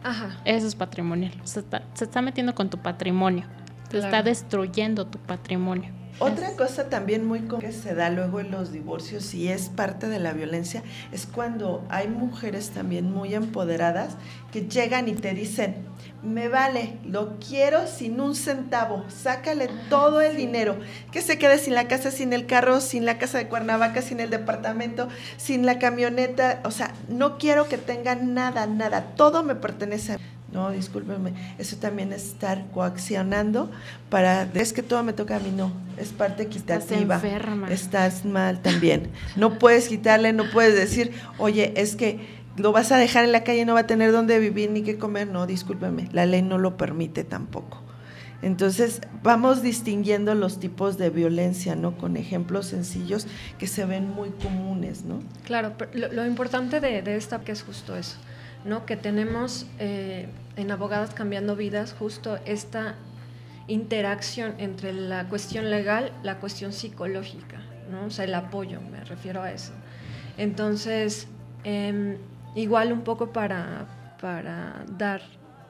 [0.04, 0.38] Ajá.
[0.46, 1.34] Eso es patrimonial.
[1.44, 3.46] Se está, se está metiendo con tu patrimonio.
[3.90, 6.00] Te está destruyendo tu patrimonio.
[6.22, 10.08] Otra cosa también muy común que se da luego en los divorcios y es parte
[10.10, 14.18] de la violencia es cuando hay mujeres también muy empoderadas
[14.52, 15.76] que llegan y te dicen,
[16.22, 20.78] me vale, lo quiero sin un centavo, sácale todo el dinero,
[21.14, 24.20] que se quede sin la casa, sin el carro, sin la casa de Cuernavaca, sin
[24.20, 29.56] el departamento, sin la camioneta, o sea, no quiero que tenga nada, nada, todo me
[29.56, 30.20] pertenece a
[30.52, 33.70] no, discúlpeme, eso también es estar coaccionando
[34.10, 37.16] para, es que todo me toca a mí, no, es parte equitativa.
[37.16, 37.72] Estás enferma.
[37.72, 39.10] Estás mal también.
[39.36, 43.44] No puedes quitarle, no puedes decir, oye, es que lo vas a dejar en la
[43.44, 45.28] calle, no va a tener dónde vivir ni qué comer.
[45.28, 47.84] No, discúlpeme, la ley no lo permite tampoco.
[48.42, 51.98] Entonces, vamos distinguiendo los tipos de violencia, ¿no?
[51.98, 55.20] Con ejemplos sencillos que se ven muy comunes, ¿no?
[55.44, 58.16] Claro, lo, importante de, esta que es justo eso,
[58.66, 58.86] ¿no?
[58.86, 62.96] Que tenemos eh, en Abogadas Cambiando Vidas justo esta
[63.68, 68.06] interacción entre la cuestión legal, la cuestión psicológica, ¿no?
[68.06, 69.74] O sea, el apoyo, me refiero a eso.
[70.38, 71.28] Entonces,
[71.64, 72.18] em,
[72.56, 73.88] igual un poco para,
[74.20, 75.22] para dar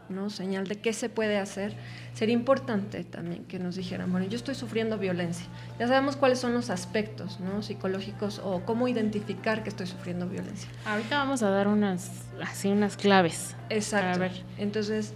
[0.09, 0.29] ¿no?
[0.29, 1.75] señal de qué se puede hacer,
[2.13, 5.45] sería importante también que nos dijeran, bueno, yo estoy sufriendo violencia.
[5.79, 7.61] Ya sabemos cuáles son los aspectos ¿no?
[7.61, 10.69] psicológicos o cómo identificar que estoy sufriendo violencia.
[10.85, 13.55] Ahorita vamos a dar unas, así unas claves.
[13.69, 14.19] Exacto.
[14.19, 14.43] ver.
[14.57, 15.13] Entonces,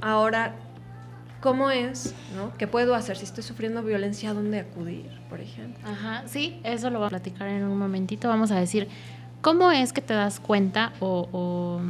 [0.00, 0.54] ahora,
[1.40, 2.14] ¿cómo es?
[2.34, 2.52] ¿no?
[2.56, 4.30] ¿Qué puedo hacer si estoy sufriendo violencia?
[4.30, 5.88] ¿A dónde acudir, por ejemplo?
[5.88, 8.28] Ajá, sí, eso lo voy a platicar en un momentito.
[8.28, 8.88] Vamos a decir,
[9.42, 11.80] ¿cómo es que te das cuenta o, o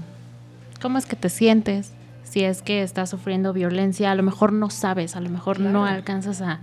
[0.81, 1.93] cómo es que te sientes?
[2.25, 5.87] si es que estás sufriendo violencia, a lo mejor no sabes, a lo mejor no
[5.87, 6.59] alcanzas a,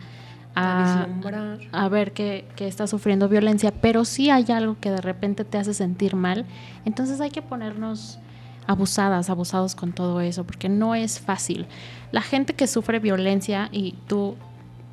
[0.56, 5.58] a, ver que, que estás sufriendo violencia, pero sí hay algo que de repente te
[5.58, 6.46] hace sentir mal,
[6.86, 8.20] entonces hay que ponernos
[8.68, 11.68] abusadas, abusados con todo eso, porque no es fácil.
[12.12, 14.36] La gente que sufre violencia, y tú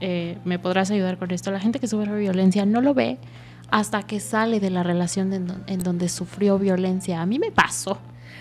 [0.01, 3.19] eh, me podrás ayudar con esto, la gente que sufre violencia no lo ve
[3.71, 5.33] hasta que sale de la relación
[5.67, 7.21] en donde sufrió violencia.
[7.21, 7.99] A mí me pasó.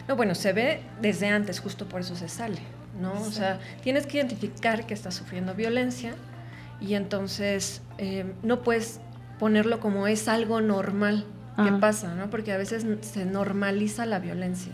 [0.08, 2.60] No, bueno, se ve desde antes, justo por eso se sale,
[3.02, 3.12] ¿no?
[3.14, 6.16] O sea, tienes que identificar que estás sufriendo violencia
[6.80, 9.00] y entonces eh, no puedes
[9.40, 11.26] ponerlo como es algo normal
[11.64, 12.30] que pasa, ¿no?
[12.30, 14.74] Porque a veces se normaliza la violencia.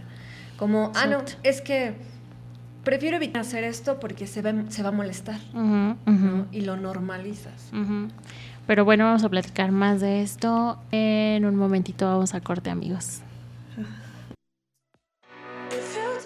[0.58, 1.96] Como, ah, no, es que
[2.84, 5.40] prefiero evitar hacer esto porque se va, se va a molestar,
[6.52, 7.72] Y lo normalizas.
[8.68, 10.78] Pero bueno, vamos a platicar más de esto.
[10.92, 13.22] En un momentito vamos a corte, amigos.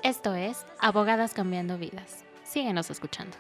[0.04, 2.24] Esto es Abogadas Cambiando Vidas.
[2.44, 3.36] Síguenos escuchando.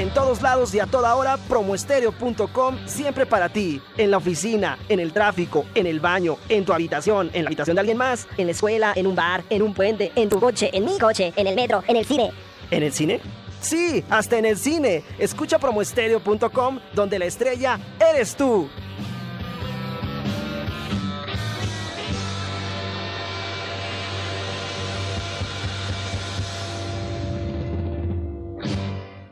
[0.00, 3.80] En todos lados y a toda hora, promoestereo.com siempre para ti.
[3.98, 7.76] En la oficina, en el tráfico, en el baño, en tu habitación, en la habitación
[7.76, 10.70] de alguien más, en la escuela, en un bar, en un puente, en tu coche,
[10.72, 12.32] en mi coche, en el metro, en el cine.
[12.70, 13.20] ¿En el cine?
[13.60, 15.04] Sí, hasta en el cine.
[15.18, 18.68] Escucha promoestereo.com, donde la estrella eres tú.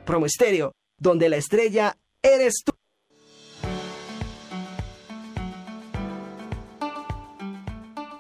[0.09, 2.73] Promoestereo, donde la estrella eres tú.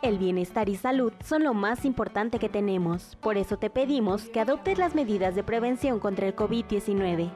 [0.02, 4.40] El bienestar y salud son lo más importante que tenemos, por eso te pedimos que
[4.40, 7.30] adoptes las medidas de prevención contra el COVID-19.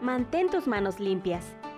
[0.00, 1.56] Mantén tus manos limpias.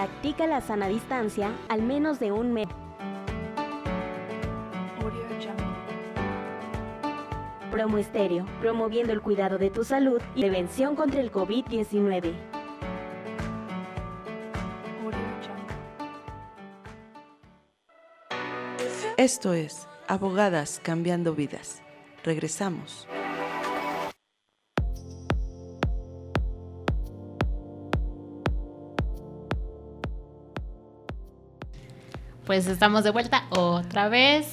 [0.00, 2.74] Practica la sana distancia al menos de un metro.
[7.70, 12.32] Promo Estéreo, promoviendo el cuidado de tu salud y prevención contra el COVID-19.
[19.18, 21.82] Esto es Abogadas Cambiando Vidas.
[22.24, 23.06] Regresamos.
[32.50, 34.44] Pues estamos de vuelta otra vez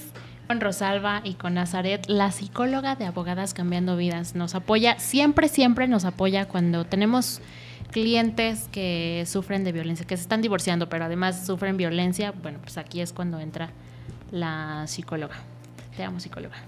[0.46, 4.36] con Rosalba y con Nazaret, la psicóloga de Abogadas Cambiando Vidas.
[4.36, 7.42] Nos apoya, siempre, siempre nos apoya cuando tenemos
[7.90, 12.34] clientes que sufren de violencia, que se están divorciando, pero además sufren violencia.
[12.40, 13.72] Bueno, pues aquí es cuando entra
[14.30, 15.38] la psicóloga.
[15.96, 16.58] Te amo, psicóloga.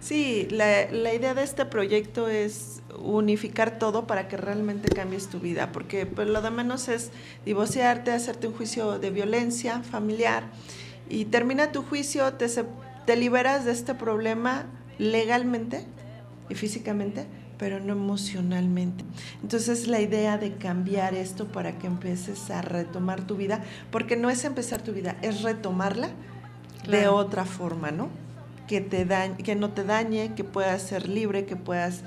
[0.00, 5.40] Sí, la, la, idea de este proyecto es unificar todo para que realmente cambies tu
[5.40, 7.10] vida, porque pues, lo de menos es
[7.44, 10.44] divorciarte, hacerte un juicio de violencia familiar
[11.08, 12.46] y termina tu juicio, te,
[13.06, 14.66] te liberas de este problema
[14.98, 15.84] legalmente
[16.48, 17.26] y físicamente,
[17.58, 19.04] pero no emocionalmente.
[19.42, 24.30] Entonces la idea de cambiar esto para que empieces a retomar tu vida, porque no
[24.30, 26.10] es empezar tu vida, es retomarla
[26.88, 28.08] de otra forma, ¿no?
[28.70, 29.04] que, te
[29.42, 32.02] que no te dañe, que puedas ser libre, que puedas,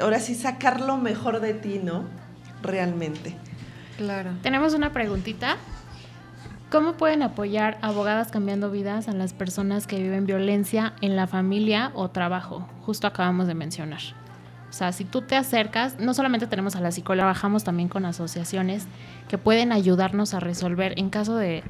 [0.00, 2.04] ahora sí, sacar lo mejor de ti, ¿no?
[2.62, 3.36] Realmente.
[3.96, 4.32] Claro.
[4.42, 5.56] Tenemos una preguntita.
[6.70, 11.92] ¿Cómo pueden apoyar abogadas cambiando vidas a las personas que viven violencia en la familia
[11.94, 12.68] o trabajo?
[12.84, 14.00] Justo acabamos de mencionar.
[14.68, 18.04] O sea, si tú te acercas, no solamente tenemos a la psicóloga, trabajamos también con
[18.04, 18.86] asociaciones
[19.28, 21.62] que pueden ayudarnos a resolver en caso de,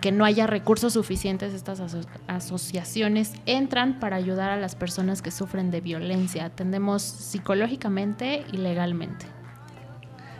[0.00, 1.80] que no haya recursos suficientes, estas
[2.28, 6.44] asociaciones entran para ayudar a las personas que sufren de violencia.
[6.44, 9.26] Atendemos psicológicamente y legalmente.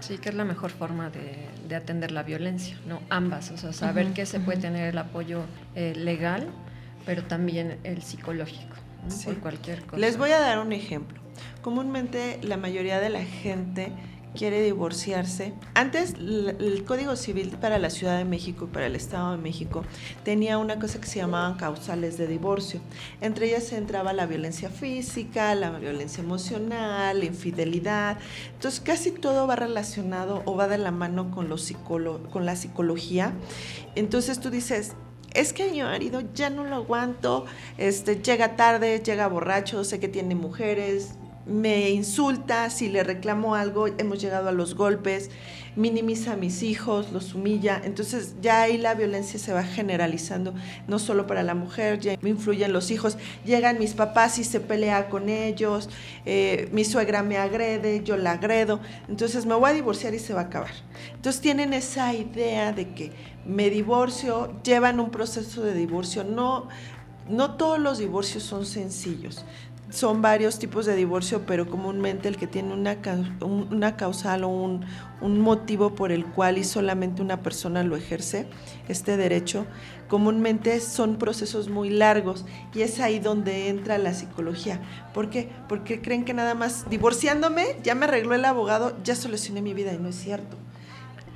[0.00, 3.00] Sí, que es la mejor forma de, atender la violencia, ¿no?
[3.08, 6.48] Ambas, o sea, saber que se puede tener el apoyo eh, legal,
[7.06, 8.76] pero también el psicológico,
[9.24, 9.96] por cualquier cosa.
[9.96, 11.18] Les voy a dar un ejemplo.
[11.62, 13.92] Comúnmente la mayoría de la gente
[14.34, 15.52] quiere divorciarse.
[15.74, 19.84] Antes el Código Civil para la Ciudad de México y para el Estado de México
[20.24, 22.80] tenía una cosa que se llamaban causales de divorcio.
[23.20, 28.18] Entre ellas entraba la violencia física, la violencia emocional, la infidelidad.
[28.54, 33.32] Entonces casi todo va relacionado o va de la mano con, los con la psicología.
[33.94, 34.92] Entonces tú dices,
[35.34, 37.46] es que mi marido ya no lo aguanto,
[37.78, 41.14] este, llega tarde, llega borracho, sé que tiene mujeres,
[41.44, 45.30] me insulta, si le reclamo algo, hemos llegado a los golpes,
[45.74, 47.80] minimiza a mis hijos, los humilla.
[47.82, 50.54] Entonces ya ahí la violencia se va generalizando,
[50.86, 53.18] no solo para la mujer, ya me influyen los hijos.
[53.44, 55.88] Llegan mis papás y se pelea con ellos,
[56.26, 58.80] eh, mi suegra me agrede, yo la agredo.
[59.08, 60.72] Entonces me voy a divorciar y se va a acabar.
[61.14, 63.12] Entonces tienen esa idea de que
[63.44, 66.22] me divorcio, llevan un proceso de divorcio.
[66.22, 66.68] No,
[67.28, 69.44] no todos los divorcios son sencillos
[69.92, 72.96] son varios tipos de divorcio, pero comúnmente el que tiene una,
[73.42, 74.86] una causal o un,
[75.20, 78.48] motivo por el cual y solamente una persona lo ejerce,
[78.88, 79.66] este derecho,
[80.08, 84.80] comúnmente son procesos muy largos y es ahí donde entra la psicología.
[85.12, 85.50] ¿Por qué?
[85.68, 89.92] Porque creen que nada más divorciándome, ya me arregló el abogado, ya solucioné mi vida
[89.92, 90.56] y no es cierto.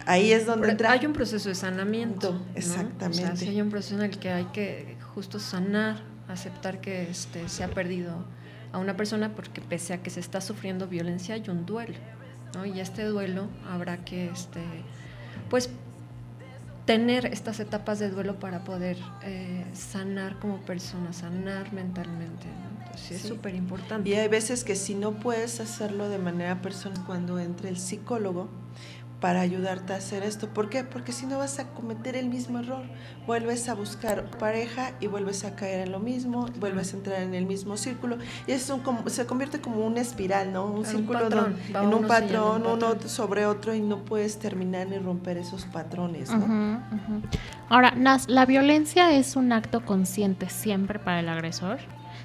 [0.07, 0.93] Ahí es donde entra.
[0.93, 2.41] Hay un proceso de sanamiento.
[2.55, 3.49] Exactamente.
[3.49, 7.69] hay un proceso en el que hay que justo sanar, aceptar que este, se ha
[7.69, 8.25] perdido
[8.77, 11.97] a una persona porque pese a que se está sufriendo violencia hay un duelo,
[12.55, 12.67] ¿no?
[12.67, 14.61] Y este duelo habrá que, este,
[15.49, 15.71] pues,
[16.85, 22.47] tener estas etapas de duelo para poder eh, sanar como persona, sanar mentalmente.
[22.85, 24.11] Entonces es súper importante.
[24.11, 28.51] Y hay veces que si no puedes hacerlo de manera personal, cuando entre el psicólogo,
[29.21, 30.49] para ayudarte a hacer esto.
[30.49, 30.85] ¿Por qué?
[30.85, 32.85] Porque si no vas a cometer el mismo error.
[33.27, 37.35] Vuelves a buscar pareja y vuelves a caer en lo mismo, vuelves a entrar en
[37.35, 40.67] el mismo círculo y eso se convierte como una espiral, ¿no?
[40.67, 45.65] Un círculo en un patrón, uno sobre otro y no puedes terminar ni romper esos
[45.65, 46.83] patrones, ¿no?
[47.69, 51.79] Ahora, Nas, ¿la violencia es un acto consciente siempre para el agresor?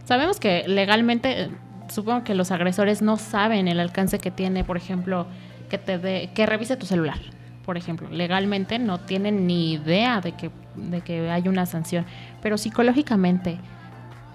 [0.03, 1.51] Sabemos que legalmente, eh,
[1.89, 5.25] supongo que los agresores no saben el alcance que tiene, por ejemplo,
[5.71, 7.17] que te que revise tu celular,
[7.65, 8.09] por ejemplo.
[8.09, 12.05] Legalmente no tienen ni idea de que, de que hay una sanción,
[12.41, 13.57] pero psicológicamente,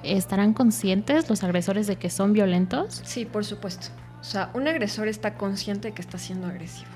[0.03, 3.03] ¿estarán conscientes los agresores de que son violentos?
[3.05, 3.88] Sí, por supuesto.
[4.20, 6.90] O sea, un agresor está consciente de que está siendo agresivo,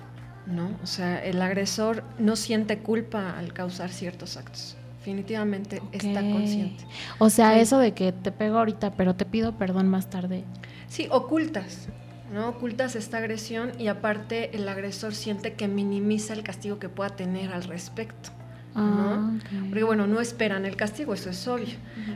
[0.47, 0.71] ¿no?
[0.83, 4.77] O sea, el agresor no siente culpa al causar ciertos actos.
[5.01, 6.85] Definitivamente está consciente.
[7.19, 10.45] O sea, eso de que te pego ahorita, pero te pido perdón más tarde.
[10.89, 11.89] Sí, ocultas.
[12.33, 12.49] ¿No?
[12.49, 17.53] Ocultas esta agresión y aparte el agresor siente que minimiza el castigo que pueda tener
[17.53, 18.31] al respecto.
[18.75, 18.83] ¿no?
[18.83, 19.33] Ah,
[19.69, 21.75] Porque bueno, no esperan el castigo, eso es obvio,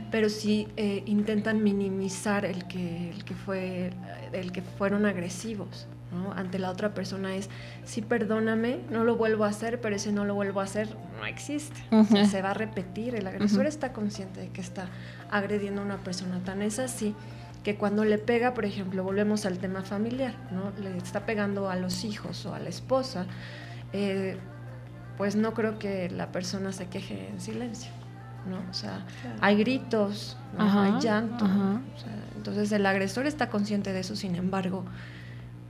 [0.09, 3.91] pero sí eh, intentan minimizar el que, el que fue,
[4.31, 5.87] el que fueron agresivos.
[6.13, 6.31] ¿no?
[6.31, 7.49] Ante la otra persona es,
[7.83, 10.87] sí, perdóname, no lo vuelvo a hacer, pero ese no lo vuelvo a hacer
[11.19, 11.81] no existe.
[12.29, 13.15] se va a repetir.
[13.15, 14.87] El agresor está consciente de que está
[15.29, 16.39] agrediendo a una persona.
[16.43, 17.15] Tan es así
[17.65, 20.71] que cuando le pega, por ejemplo, volvemos al tema familiar, ¿no?
[20.83, 23.25] Le está pegando a los hijos o a la esposa,
[23.91, 24.37] eh,
[25.17, 27.89] pues no creo que la persona se queje en silencio,
[28.47, 28.57] ¿no?
[28.69, 29.07] O sea,
[29.41, 31.47] hay gritos, hay llanto.
[32.35, 34.85] entonces el agresor está consciente de eso, sin embargo,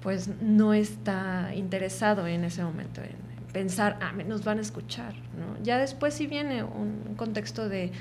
[0.01, 3.15] pues no está interesado en ese momento en
[3.53, 5.63] pensar, ah, nos van a escuchar, ¿no?
[5.63, 7.93] Ya después sí viene un contexto de,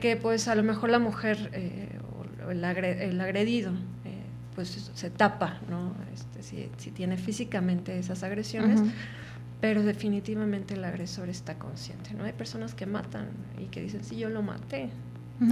[0.00, 1.99] que pues a lo mejor la mujer eh,
[2.48, 3.72] el, agredido
[4.04, 4.22] eh,
[4.54, 5.94] pues se tapa, ¿no?
[6.14, 8.80] Este, si, tiene físicamente esas agresiones,
[9.60, 12.24] pero definitivamente el agresor está consciente, ¿no?
[12.24, 13.28] Hay personas que matan
[13.58, 14.90] y que dicen, sí, yo lo maté.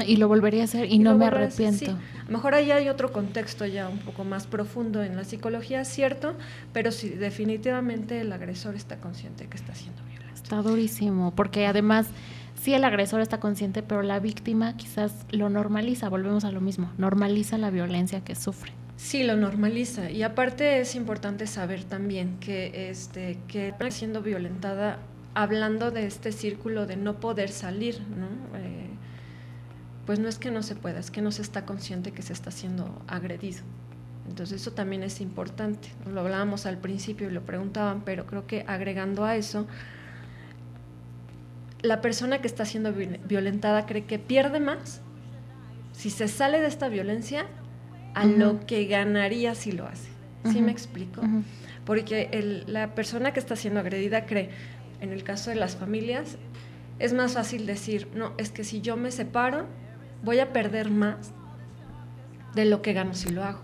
[0.07, 1.93] Y lo volvería a hacer y, no me arrepiento.
[1.93, 5.84] A lo mejor ahí hay otro contexto ya un poco más profundo en la psicología,
[5.86, 6.34] cierto,
[6.74, 10.34] pero sí, definitivamente el agresor está consciente que está siendo violento.
[10.34, 12.09] Está durísimo, porque además
[12.61, 16.93] sí el agresor está consciente, pero la víctima quizás lo normaliza, volvemos a lo mismo,
[16.99, 18.73] normaliza la violencia que sufre.
[18.97, 20.11] Sí, lo normaliza.
[20.11, 24.99] Y aparte es importante saber también que, este, que siendo violentada,
[25.35, 28.27] hablando de este círculo de no poder salir, ¿no?
[28.59, 28.89] Eh,
[30.05, 32.33] pues no es que no se pueda, es que no se está consciente que se
[32.33, 33.61] está siendo agredido.
[34.29, 35.91] Entonces eso también es importante.
[36.13, 39.69] Lo hablábamos al principio y lo preguntaban, pero creo que agregando a eso,
[41.83, 45.01] la persona que está siendo violentada cree que pierde más
[45.93, 47.47] si se sale de esta violencia
[48.14, 50.09] a lo que ganaría si lo hace.
[50.51, 51.22] ¿Sí me explico?
[51.85, 54.51] Porque la persona que está siendo agredida cree,
[55.01, 56.37] en el caso de las familias,
[56.99, 59.66] es más fácil decir, no, es que si yo me separo,
[60.22, 61.33] voy a perder más
[62.55, 63.61] de lo que gano si lo hago.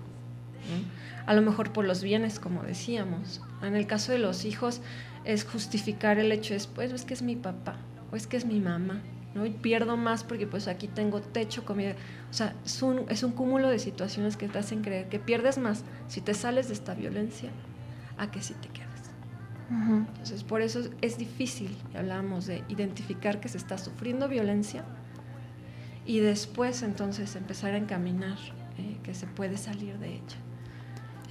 [1.26, 3.40] A lo mejor por los bienes, como decíamos.
[3.62, 4.82] En el caso de los hijos,
[5.24, 7.76] es justificar el hecho después, es que es mi papá,
[8.14, 9.02] o es que es mi mamá,
[9.34, 9.44] ¿no?
[9.44, 11.96] Y pierdo más porque pues aquí tengo techo, comida.
[12.30, 15.58] O sea, es un, es un cúmulo de situaciones que te hacen creer que pierdes
[15.58, 17.50] más si te sales de esta violencia
[18.16, 18.88] a que si te quedas.
[19.68, 24.84] Entonces, por eso es difícil, hablábamos de identificar que se está sufriendo violencia
[26.06, 28.38] y después entonces empezar a encaminar
[28.78, 30.36] eh, que se puede salir de ella.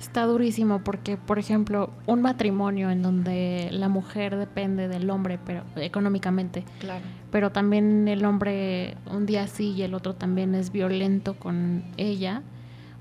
[0.03, 5.63] Está durísimo porque, por ejemplo, un matrimonio en donde la mujer depende del hombre, pero
[5.77, 7.05] económicamente, claro.
[7.31, 12.41] pero también el hombre un día sí y el otro también es violento con ella,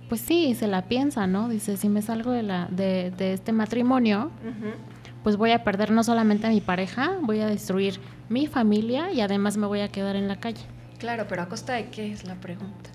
[0.08, 1.48] pues sí, se la piensa, ¿no?
[1.48, 4.30] Dice, si me salgo de, la, de, de este matrimonio,
[5.24, 7.98] pues voy a perder no solamente a mi pareja, voy a destruir
[8.28, 10.62] mi familia y además me voy a quedar en la calle.
[11.00, 12.90] Claro, pero a costa de qué es la pregunta,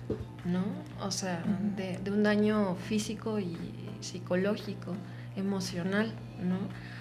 [0.46, 0.64] ¿no?
[1.04, 1.44] O sea,
[1.76, 3.54] de, de un daño físico y
[4.00, 4.94] psicológico,
[5.36, 6.56] emocional, ¿no?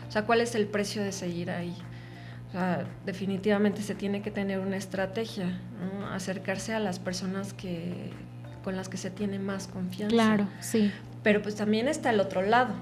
[0.07, 1.75] O sea, ¿cuál es el precio de seguir ahí?
[2.49, 6.07] O sea, definitivamente se tiene que tener una estrategia, ¿no?
[6.07, 8.11] acercarse a las personas que,
[8.63, 10.13] con las que se tiene más confianza.
[10.13, 10.91] Claro, sí.
[11.23, 12.73] Pero pues también está el otro lado,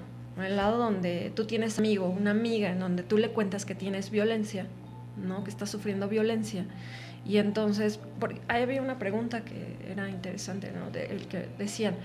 [0.44, 4.12] el lado donde tú tienes amigo, una amiga, en donde tú le cuentas que tienes
[4.12, 4.68] violencia,
[5.18, 5.44] ¿no?
[5.44, 6.66] que estás sufriendo violencia.
[7.26, 8.00] Y entonces,
[8.48, 10.92] ahí había una pregunta que era interesante, ¿no?
[10.92, 11.96] De, el que decían,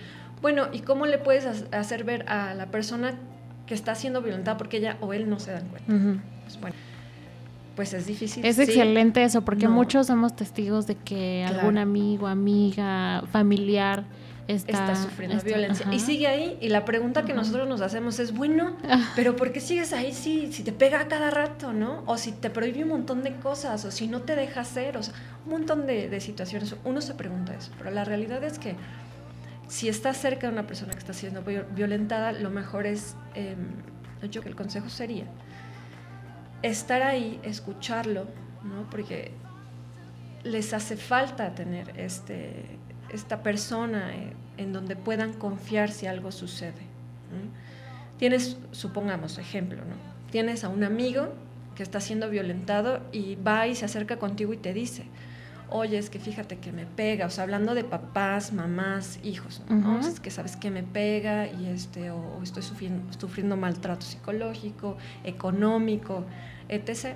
[0.42, 3.14] bueno, ¿y cómo le puedes hacer ver a la persona
[3.66, 6.22] que está siendo violentada porque ella o él no se dan cuenta?
[6.44, 6.76] pues bueno,
[7.76, 8.44] pues es difícil.
[8.44, 14.04] Es excelente eso, porque muchos somos testigos de que algún amigo, amiga, familiar
[14.48, 15.86] está, sufriendo violencia.
[15.92, 19.12] Y sigue ahí, y la pregunta que nosotros nos hacemos es, bueno, ah.
[19.14, 22.02] pero ¿por qué sigues ahí si, si te pega cada rato, no?
[22.06, 25.02] O si te prohíbe un montón de cosas, o si no te deja hacer, o
[25.02, 25.14] sea,
[25.46, 26.74] un montón de, de situaciones.
[26.84, 28.76] Uno se pregunta eso, pero la realidad es que
[29.70, 33.54] si estás cerca de una persona que está siendo violentada, lo mejor es, eh,
[34.28, 35.26] yo que el consejo sería
[36.62, 38.26] estar ahí, escucharlo,
[38.64, 38.90] ¿no?
[38.90, 39.30] porque
[40.42, 42.64] les hace falta tener este,
[43.10, 46.90] esta persona eh, en donde puedan confiar si algo sucede.
[48.18, 49.94] Tienes, supongamos, ejemplo, ¿no?
[50.32, 51.28] tienes a un amigo
[51.76, 55.04] que está siendo violentado y va y se acerca contigo y te dice,
[55.70, 60.00] oye, es que fíjate que me pega, o sea, hablando de papás, mamás, hijos, ¿no?
[60.00, 66.24] es que sabes que me pega y este, o, estoy sufriendo, sufriendo maltrato psicológico, económico,
[66.68, 67.14] etc.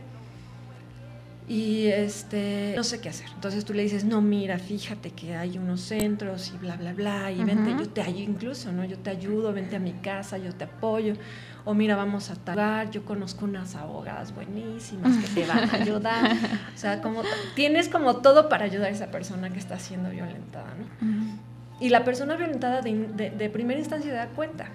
[1.47, 3.27] Y este, no sé qué hacer.
[3.35, 7.33] Entonces tú le dices, no, mira, fíjate que hay unos centros y bla, bla, bla,
[7.33, 8.85] y vente, yo te ayudo incluso, ¿no?
[8.85, 11.15] Yo te ayudo, vente a mi casa, yo te apoyo
[11.65, 16.33] o mira, vamos a tal yo conozco unas abogadas buenísimas que te van a ayudar.
[16.75, 17.23] o sea, como
[17.55, 21.45] tienes como todo para ayudar a esa persona que está siendo violentada, ¿no?
[21.81, 24.69] Y la persona violentada de, primera instancia da cuenta.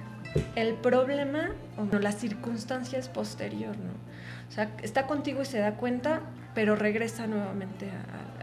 [0.56, 3.94] El problema, o no, la circunstancia es posterior, ¿no?
[4.48, 6.22] O sea, está contigo y se da cuenta,
[6.54, 7.90] pero regresa nuevamente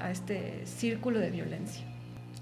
[0.01, 1.84] a este círculo de violencia.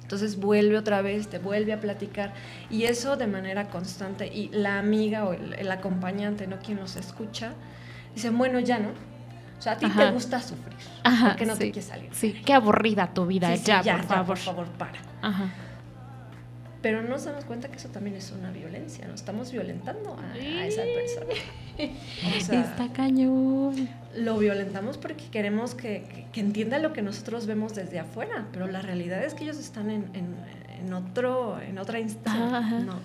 [0.04, 2.34] Entonces vuelve otra vez, te vuelve a platicar
[2.70, 6.58] y eso de manera constante y la amiga o el, acompañante, ¿no?
[6.58, 7.54] Quien los escucha,
[8.14, 8.90] dice, bueno, ya no.
[9.58, 12.10] O sea, a ti te gusta sufrir, Ajá, porque no te quieres salir.
[12.12, 14.26] Sí, qué aburrida tu vida, ya, ya, por favor.
[14.26, 14.98] por favor, para.
[15.22, 15.50] Ajá
[16.84, 19.14] pero no nos damos cuenta que eso también es una violencia, ¿no?
[19.14, 21.32] Estamos violentando a, esa persona.
[22.62, 23.88] Está cañón.
[24.14, 28.82] Lo violentamos porque queremos que, que, entienda lo que nosotros vemos desde afuera, pero la
[28.82, 33.00] realidad es que ellos están en, en, otro, en otra instancia, ¿no?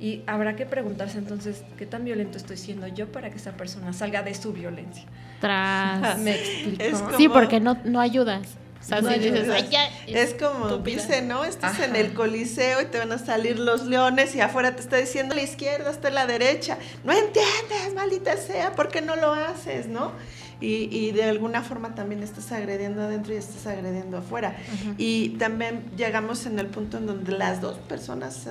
[0.00, 3.92] Y habrá que preguntarse entonces, ¿qué tan violento estoy siendo yo para que esa persona
[3.92, 5.04] salga de su violencia?
[5.40, 6.18] Tras.
[6.24, 7.16] ¿Me explico?
[7.16, 8.58] Sí, porque no, no ayudas.
[8.82, 10.96] O sea, No, si dices, es- "Ay, ya", Es como estúpida.
[11.02, 11.44] dice, ¿no?
[11.44, 14.96] Estás en el coliseo y te van a salir los leones y afuera te está
[14.96, 16.78] diciendo a la izquierda, hasta la derecha.
[17.04, 20.12] No entiendes, maldita sea, ¿por qué no lo haces, no?
[20.60, 24.56] Y, y de alguna forma también estás agrediendo adentro y estás agrediendo afuera.
[24.96, 28.46] Y también llegamos en el punto en donde las dos personas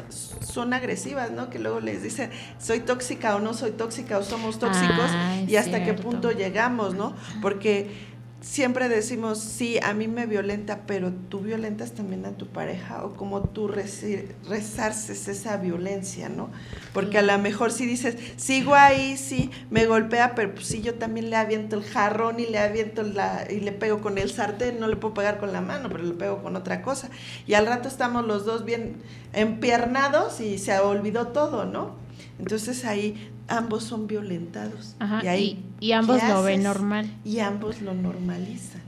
[0.45, 1.49] son agresivas, ¿no?
[1.49, 2.29] Que luego les dicen,
[2.59, 5.05] soy tóxica o no soy tóxica o somos tóxicos.
[5.09, 7.15] Ah, y hasta qué punto llegamos, ¿no?
[7.41, 8.10] Porque
[8.41, 13.13] siempre decimos, sí, a mí me violenta, pero tú violentas también a tu pareja o
[13.13, 16.49] como tú resarces esa violencia, ¿no?
[16.91, 20.95] Porque a lo mejor si dices, sigo ahí, sí, me golpea, pero pues sí, yo
[20.95, 24.79] también le aviento el jarrón y le aviento la, y le pego con el sartén,
[24.79, 27.09] no le puedo pegar con la mano, pero le pego con otra cosa.
[27.45, 28.97] Y al rato estamos los dos bien
[29.33, 31.95] empiernados y se olvidó todo, ¿no?
[32.39, 34.95] Entonces ahí ambos son violentados.
[34.99, 37.09] Ajá, y ahí, y, y ambos ¿qué lo ven normal.
[37.23, 38.81] Y ambos lo normalizan.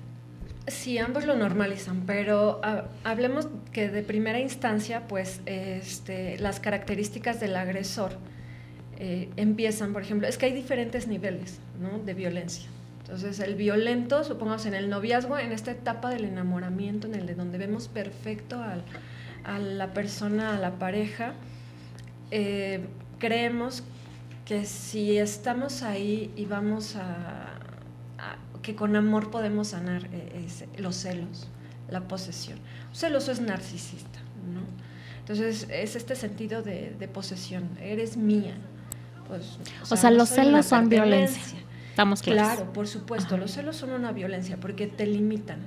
[0.68, 7.40] Sí, ambos lo normalizan, pero ah, hablemos que de primera instancia, pues este, las características
[7.42, 8.18] del agresor
[8.98, 12.00] eh, empiezan, por ejemplo, es que hay diferentes niveles ¿no?
[12.00, 12.70] de violencia.
[13.02, 17.36] Entonces, el violento, supongamos en el noviazgo, en esta etapa del enamoramiento, en el de
[17.36, 18.86] donde vemos perfecto al-
[19.44, 21.34] a la persona, a la pareja,
[22.32, 22.86] eh,
[23.20, 23.84] creemos
[24.46, 27.54] que si estamos ahí y vamos a,
[28.18, 31.48] a- que con amor podemos sanar eh, ese- los celos,
[31.90, 32.60] la posesión.
[32.90, 34.20] Un celoso es narcisista,
[34.54, 34.62] ¿no?
[35.20, 38.56] Entonces es este sentido de, de posesión, eres mía.
[39.28, 39.58] Pues,
[39.90, 41.58] O sea, no los celos son violencia.
[41.90, 42.56] Estamos claros.
[42.58, 45.60] Claro, por supuesto, los celos son una violencia porque te limitan,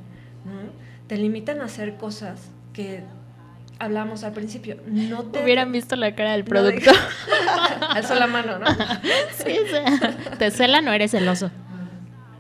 [0.45, 0.71] ¿no?
[1.07, 2.41] Te limitan a hacer cosas
[2.73, 3.03] que
[3.79, 4.79] hablamos al principio.
[4.87, 6.91] No te Hubieran visto la cara del no producto.
[6.91, 8.67] deja- Alzó la mano, ¿no?
[9.37, 10.37] sí, sí.
[10.39, 11.51] ¿Te cela no eres celoso?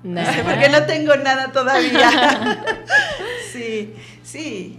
[0.03, 0.21] No.
[0.45, 2.65] Porque no tengo nada todavía.
[3.53, 4.79] sí, sí.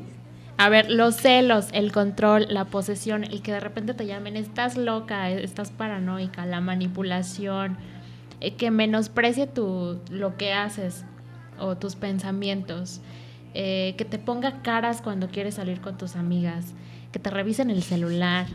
[0.58, 4.76] A ver, los celos, el control, la posesión, el que de repente te llamen, estás
[4.78, 7.78] loca, estás paranoica, la manipulación,
[8.42, 11.06] eh, que menosprecie tu, lo que haces
[11.60, 13.02] o tus pensamientos,
[13.60, 16.76] eh, que te ponga caras cuando quieres salir con tus amigas,
[17.12, 18.46] que te revisen el celular,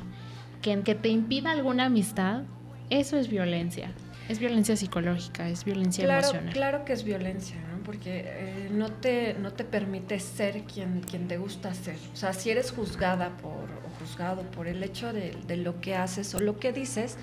[0.61, 2.43] que, que te impida alguna amistad,
[2.89, 3.91] eso es violencia.
[4.29, 6.53] Es violencia psicológica, es violencia Claro, emocional.
[6.53, 7.83] claro que es violencia, ¿no?
[7.83, 11.97] Porque eh, no, te, no te permite ser quien, quien te gusta ser.
[12.13, 15.97] O sea, si eres juzgada por, o juzgado por el hecho de, de lo que
[15.97, 17.17] haces o lo que dices,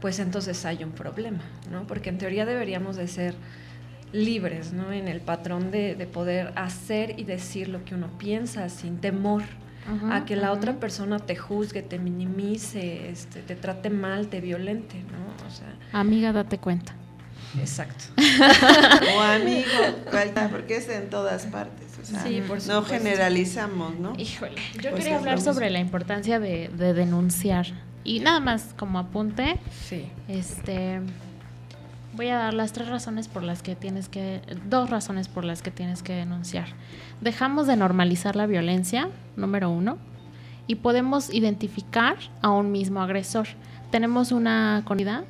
[0.00, 1.86] pues entonces hay un problema, ¿no?
[1.86, 3.34] Porque en teoría deberíamos de ser
[4.12, 4.92] libres, ¿no?
[4.92, 9.42] En el patrón de, de poder hacer y decir lo que uno piensa sin temor
[10.10, 15.02] a que la otra persona te juzgue, te minimice, este, te trate mal, te violente,
[15.10, 15.46] ¿no?
[15.46, 16.94] O sea, Amiga, date cuenta.
[17.58, 18.04] exacto.
[19.16, 19.66] O amigo,
[20.10, 21.86] cualquiera, porque es en todas partes.
[22.00, 22.84] O sea, Sí, por no supuesto.
[22.84, 24.12] generalizamos, ¿no?
[24.16, 27.66] Híjole, yo Pues quería hablar sobre la importancia de, de denunciar.
[28.04, 29.58] Y nada más como apunte,
[29.88, 30.06] Sí.
[30.28, 31.00] este
[32.20, 35.62] voy a dar las tres razones por las que tienes que, dos razones por las
[35.62, 36.66] que tienes que denunciar.
[37.22, 39.96] Dejamos de normalizar la violencia, número uno,
[40.66, 43.46] y podemos identificar a un mismo agresor.
[43.90, 45.24] Tenemos una comunidad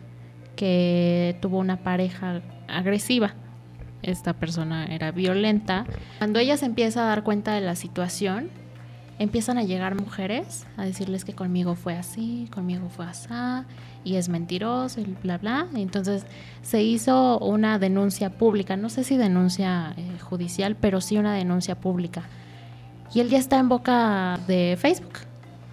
[0.57, 3.35] que tuvo una pareja agresiva.
[4.03, 5.87] Esta persona era violenta.
[6.19, 8.51] Cuando ella se empieza a dar cuenta de la situación,
[9.21, 13.29] empiezan a llegar mujeres a decirles que conmigo fue así, conmigo fue así,
[14.05, 15.67] y es mentiroso, y bla, bla.
[15.75, 16.25] Entonces
[16.63, 21.75] se hizo una denuncia pública, no sé si denuncia eh, judicial, pero sí una denuncia
[21.75, 22.25] pública.
[23.13, 25.21] Y él ya está en boca de Facebook,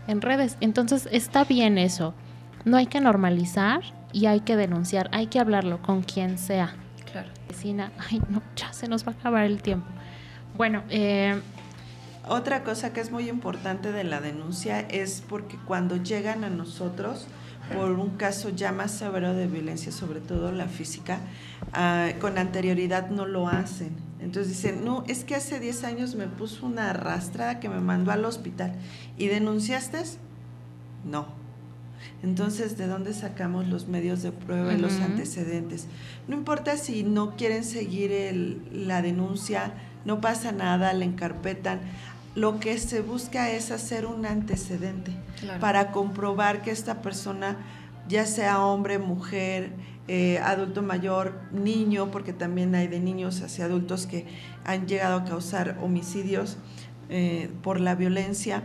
[0.07, 0.57] en redes.
[0.59, 2.13] Entonces está bien eso.
[2.65, 6.73] No hay que normalizar y hay que denunciar, hay que hablarlo con quien sea.
[7.11, 7.29] Claro.
[7.47, 9.87] Vecina, ay no, ya se nos va a acabar el tiempo.
[10.57, 11.39] Bueno, eh,
[12.27, 17.27] Otra cosa que es muy importante de la denuncia es porque cuando llegan a nosotros
[17.73, 21.19] por un caso ya más severo de violencia, sobre todo la física,
[21.73, 23.91] ah, con anterioridad no lo hacen.
[24.19, 28.11] Entonces dicen, no, es que hace 10 años me puso una arrastrada que me mandó
[28.11, 28.73] al hospital.
[29.17, 29.99] ¿Y denunciaste?
[31.05, 31.27] No.
[32.23, 35.85] Entonces, ¿de dónde sacamos los medios de prueba y los antecedentes?
[36.27, 39.73] No importa si no quieren seguir el- la denuncia,
[40.05, 41.79] no pasa nada, la encarpetan.
[42.35, 45.59] Lo que se busca es hacer un antecedente Claro.
[45.59, 47.57] para comprobar que esta persona,
[48.07, 49.71] ya sea hombre, mujer,
[50.07, 54.25] eh, adulto mayor, niño, porque también hay de niños hacia adultos que
[54.65, 56.57] han llegado a causar homicidios
[57.09, 58.63] eh, por la violencia.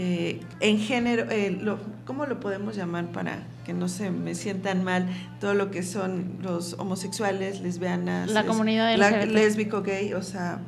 [0.00, 1.26] eh, en género,
[1.60, 5.08] lo- ¿cómo lo podemos llamar para que no se me sientan mal?
[5.40, 10.60] Todo lo que son los homosexuales, lesbianas, La les- comunidad la- lésbico, gay, o sea,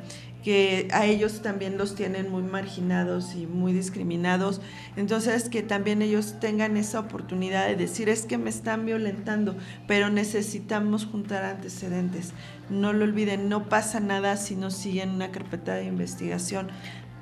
[0.43, 4.61] que a ellos también los tienen muy marginados y muy discriminados.
[4.97, 10.11] Entonces, que también ellos tengan esa oportunidad de decir, es que me están violentando, pero
[10.11, 12.33] necesitamos juntar antecedentes.
[12.71, 16.69] No lo olviden, no pasa nada si no siguen una carpeta de investigación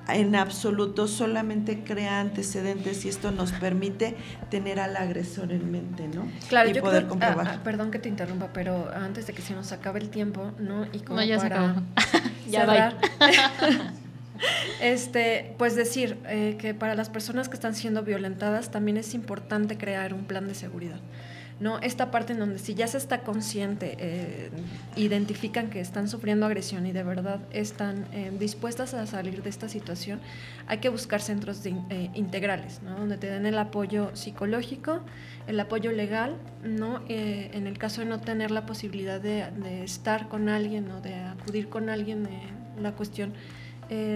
[0.08, 4.16] en absoluto, solamente crea antecedentes y esto nos permite
[4.50, 6.26] tener al agresor en mente, ¿no?
[6.48, 7.46] Claro, y yo poder creo- comprobar.
[7.48, 10.52] ah, ah, perdón que te interrumpa, pero antes de que se nos acabe el tiempo,
[10.58, 10.86] ¿no?
[10.92, 11.82] Y como No, ya se para acabó.
[12.50, 12.96] Ya
[14.80, 19.76] este, pues decir eh, que para las personas que están siendo violentadas también es importante
[19.76, 21.00] crear un plan de seguridad.
[21.60, 21.78] ¿No?
[21.80, 24.50] Esta parte en donde si ya se está consciente, eh,
[24.96, 29.68] identifican que están sufriendo agresión y de verdad están eh, dispuestas a salir de esta
[29.68, 30.20] situación,
[30.68, 32.96] hay que buscar centros eh, integrales, ¿no?
[32.96, 35.00] donde te den el apoyo psicológico,
[35.48, 37.00] el apoyo legal, ¿no?
[37.08, 39.48] En el caso de no tener la posibilidad de,
[39.82, 42.28] estar con alguien o de acudir con alguien,
[42.78, 43.32] la cuestión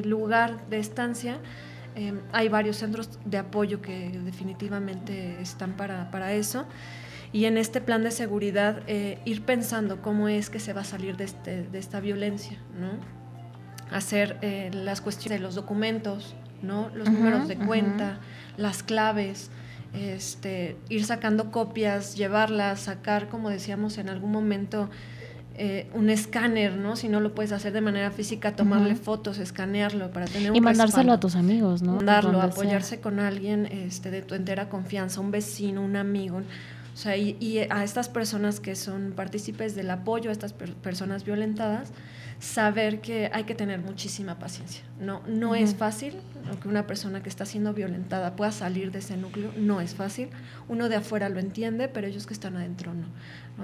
[0.05, 1.39] lugar de estancia,
[2.33, 6.67] hay varios centros de apoyo que definitivamente están para, para eso.
[7.33, 10.85] Y en este plan de seguridad, eh, ir pensando cómo es que se va a
[10.85, 12.91] salir de, este- de esta violencia, ¿no?
[13.95, 16.91] Hacer eh, las cuestiones de los documentos, ¿no?
[16.95, 18.21] Los Ujú, números de cuenta,
[18.57, 19.51] las claves,
[19.95, 24.89] este, ir sacando copias, llevarlas, sacar, como decíamos en algún momento,
[25.55, 26.97] eh, un escáner, ¿no?
[26.97, 29.03] Si no lo puedes hacer de manera física, tomarle Ujú.
[29.03, 31.13] fotos, escanearlo para tener un Y mandárselo respaldo.
[31.13, 31.93] a tus amigos, ¿no?
[31.97, 32.63] Mandarlo, Donde sea.
[32.63, 36.43] apoyarse con alguien este, de tu entera confianza, un vecino, un amigo.
[36.93, 40.75] O sea, y, y a estas personas que son partícipes del apoyo a estas per-
[40.75, 41.91] personas violentadas,
[42.39, 44.83] saber que hay que tener muchísima paciencia.
[45.01, 45.79] No, no es Ujú.
[45.79, 46.15] fácil,
[46.49, 50.29] aunque una persona que está siendo violentada pueda salir de ese núcleo, no es fácil.
[50.69, 53.07] Uno de afuera lo entiende, pero ellos que están adentro no.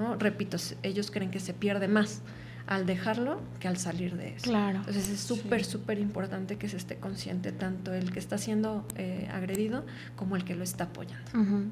[0.01, 0.17] ¿no?
[0.17, 2.23] Repito, ellos creen que se pierde más
[2.67, 4.45] al dejarlo que al salir de eso.
[4.45, 4.79] Claro.
[4.79, 9.29] Entonces es súper, súper importante que se esté consciente tanto el que está siendo eh,
[9.33, 9.85] agredido
[10.17, 11.31] como el que lo está apoyando.
[11.35, 11.65] Ujú.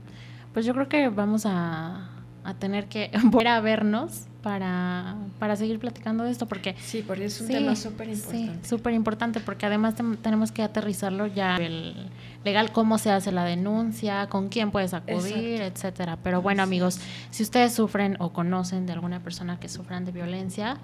[0.57, 2.09] Pues yo creo que vamos a,
[2.43, 7.27] a tener que volver a vernos para, para seguir platicando de esto, porque Sí, porque
[7.27, 8.67] es un Sí, tema súper Sí, importante.
[8.67, 12.09] súper importante, porque además tenemos que aterrizarlo ya el
[12.43, 16.17] legal, cómo se hace la denuncia, con quién puedes acudir, etcétera.
[16.23, 17.01] Pero bueno, amigos,
[17.31, 20.79] si ustedes sufren o conocen de alguna persona que sufran de violencia,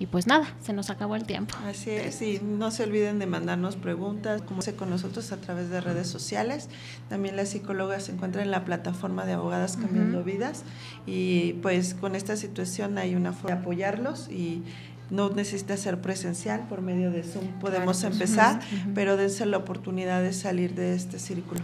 [0.00, 1.54] Y pues nada, se nos acabó el tiempo.
[1.66, 5.68] Así es, y no se olviden de mandarnos preguntas, como se con nosotros a través
[5.68, 6.68] de redes sociales.
[7.10, 10.64] También la psicóloga se encuentra en la plataforma de Abogadas Cambiando Vidas
[11.06, 14.62] y pues con esta situación hay una forma de apoyarlos y
[15.10, 18.60] no necesita ser presencial, por medio de Zoom podemos Claro, empezar,
[18.94, 21.60] pero dense la oportunidad de salir de este círculo.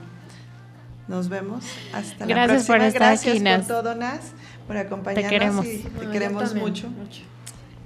[1.08, 1.64] Nos vemos
[1.94, 2.86] hasta la Gracias por próxima.
[2.88, 3.58] estar Gracias aquí, Nas.
[3.60, 4.20] por todo, Nas,
[4.66, 5.66] por acompañarnos queremos.
[5.66, 6.88] y te No, queremos mucho.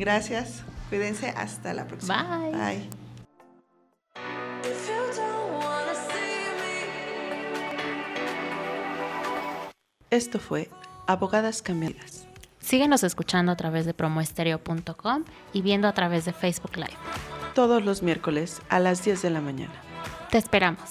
[0.01, 0.63] Gracias.
[0.89, 1.29] Cuídense.
[1.37, 2.39] Hasta la próxima.
[2.39, 2.53] Bye.
[2.53, 2.89] Bye.
[10.09, 10.71] Esto fue
[11.07, 12.27] Abogadas Cambiadas.
[12.61, 16.97] Síguenos escuchando a través de promoestereo.com y viendo a través de Facebook Live.
[17.55, 19.75] Todos los miércoles a las 10 de la mañana.
[20.31, 20.89] Te esperamos.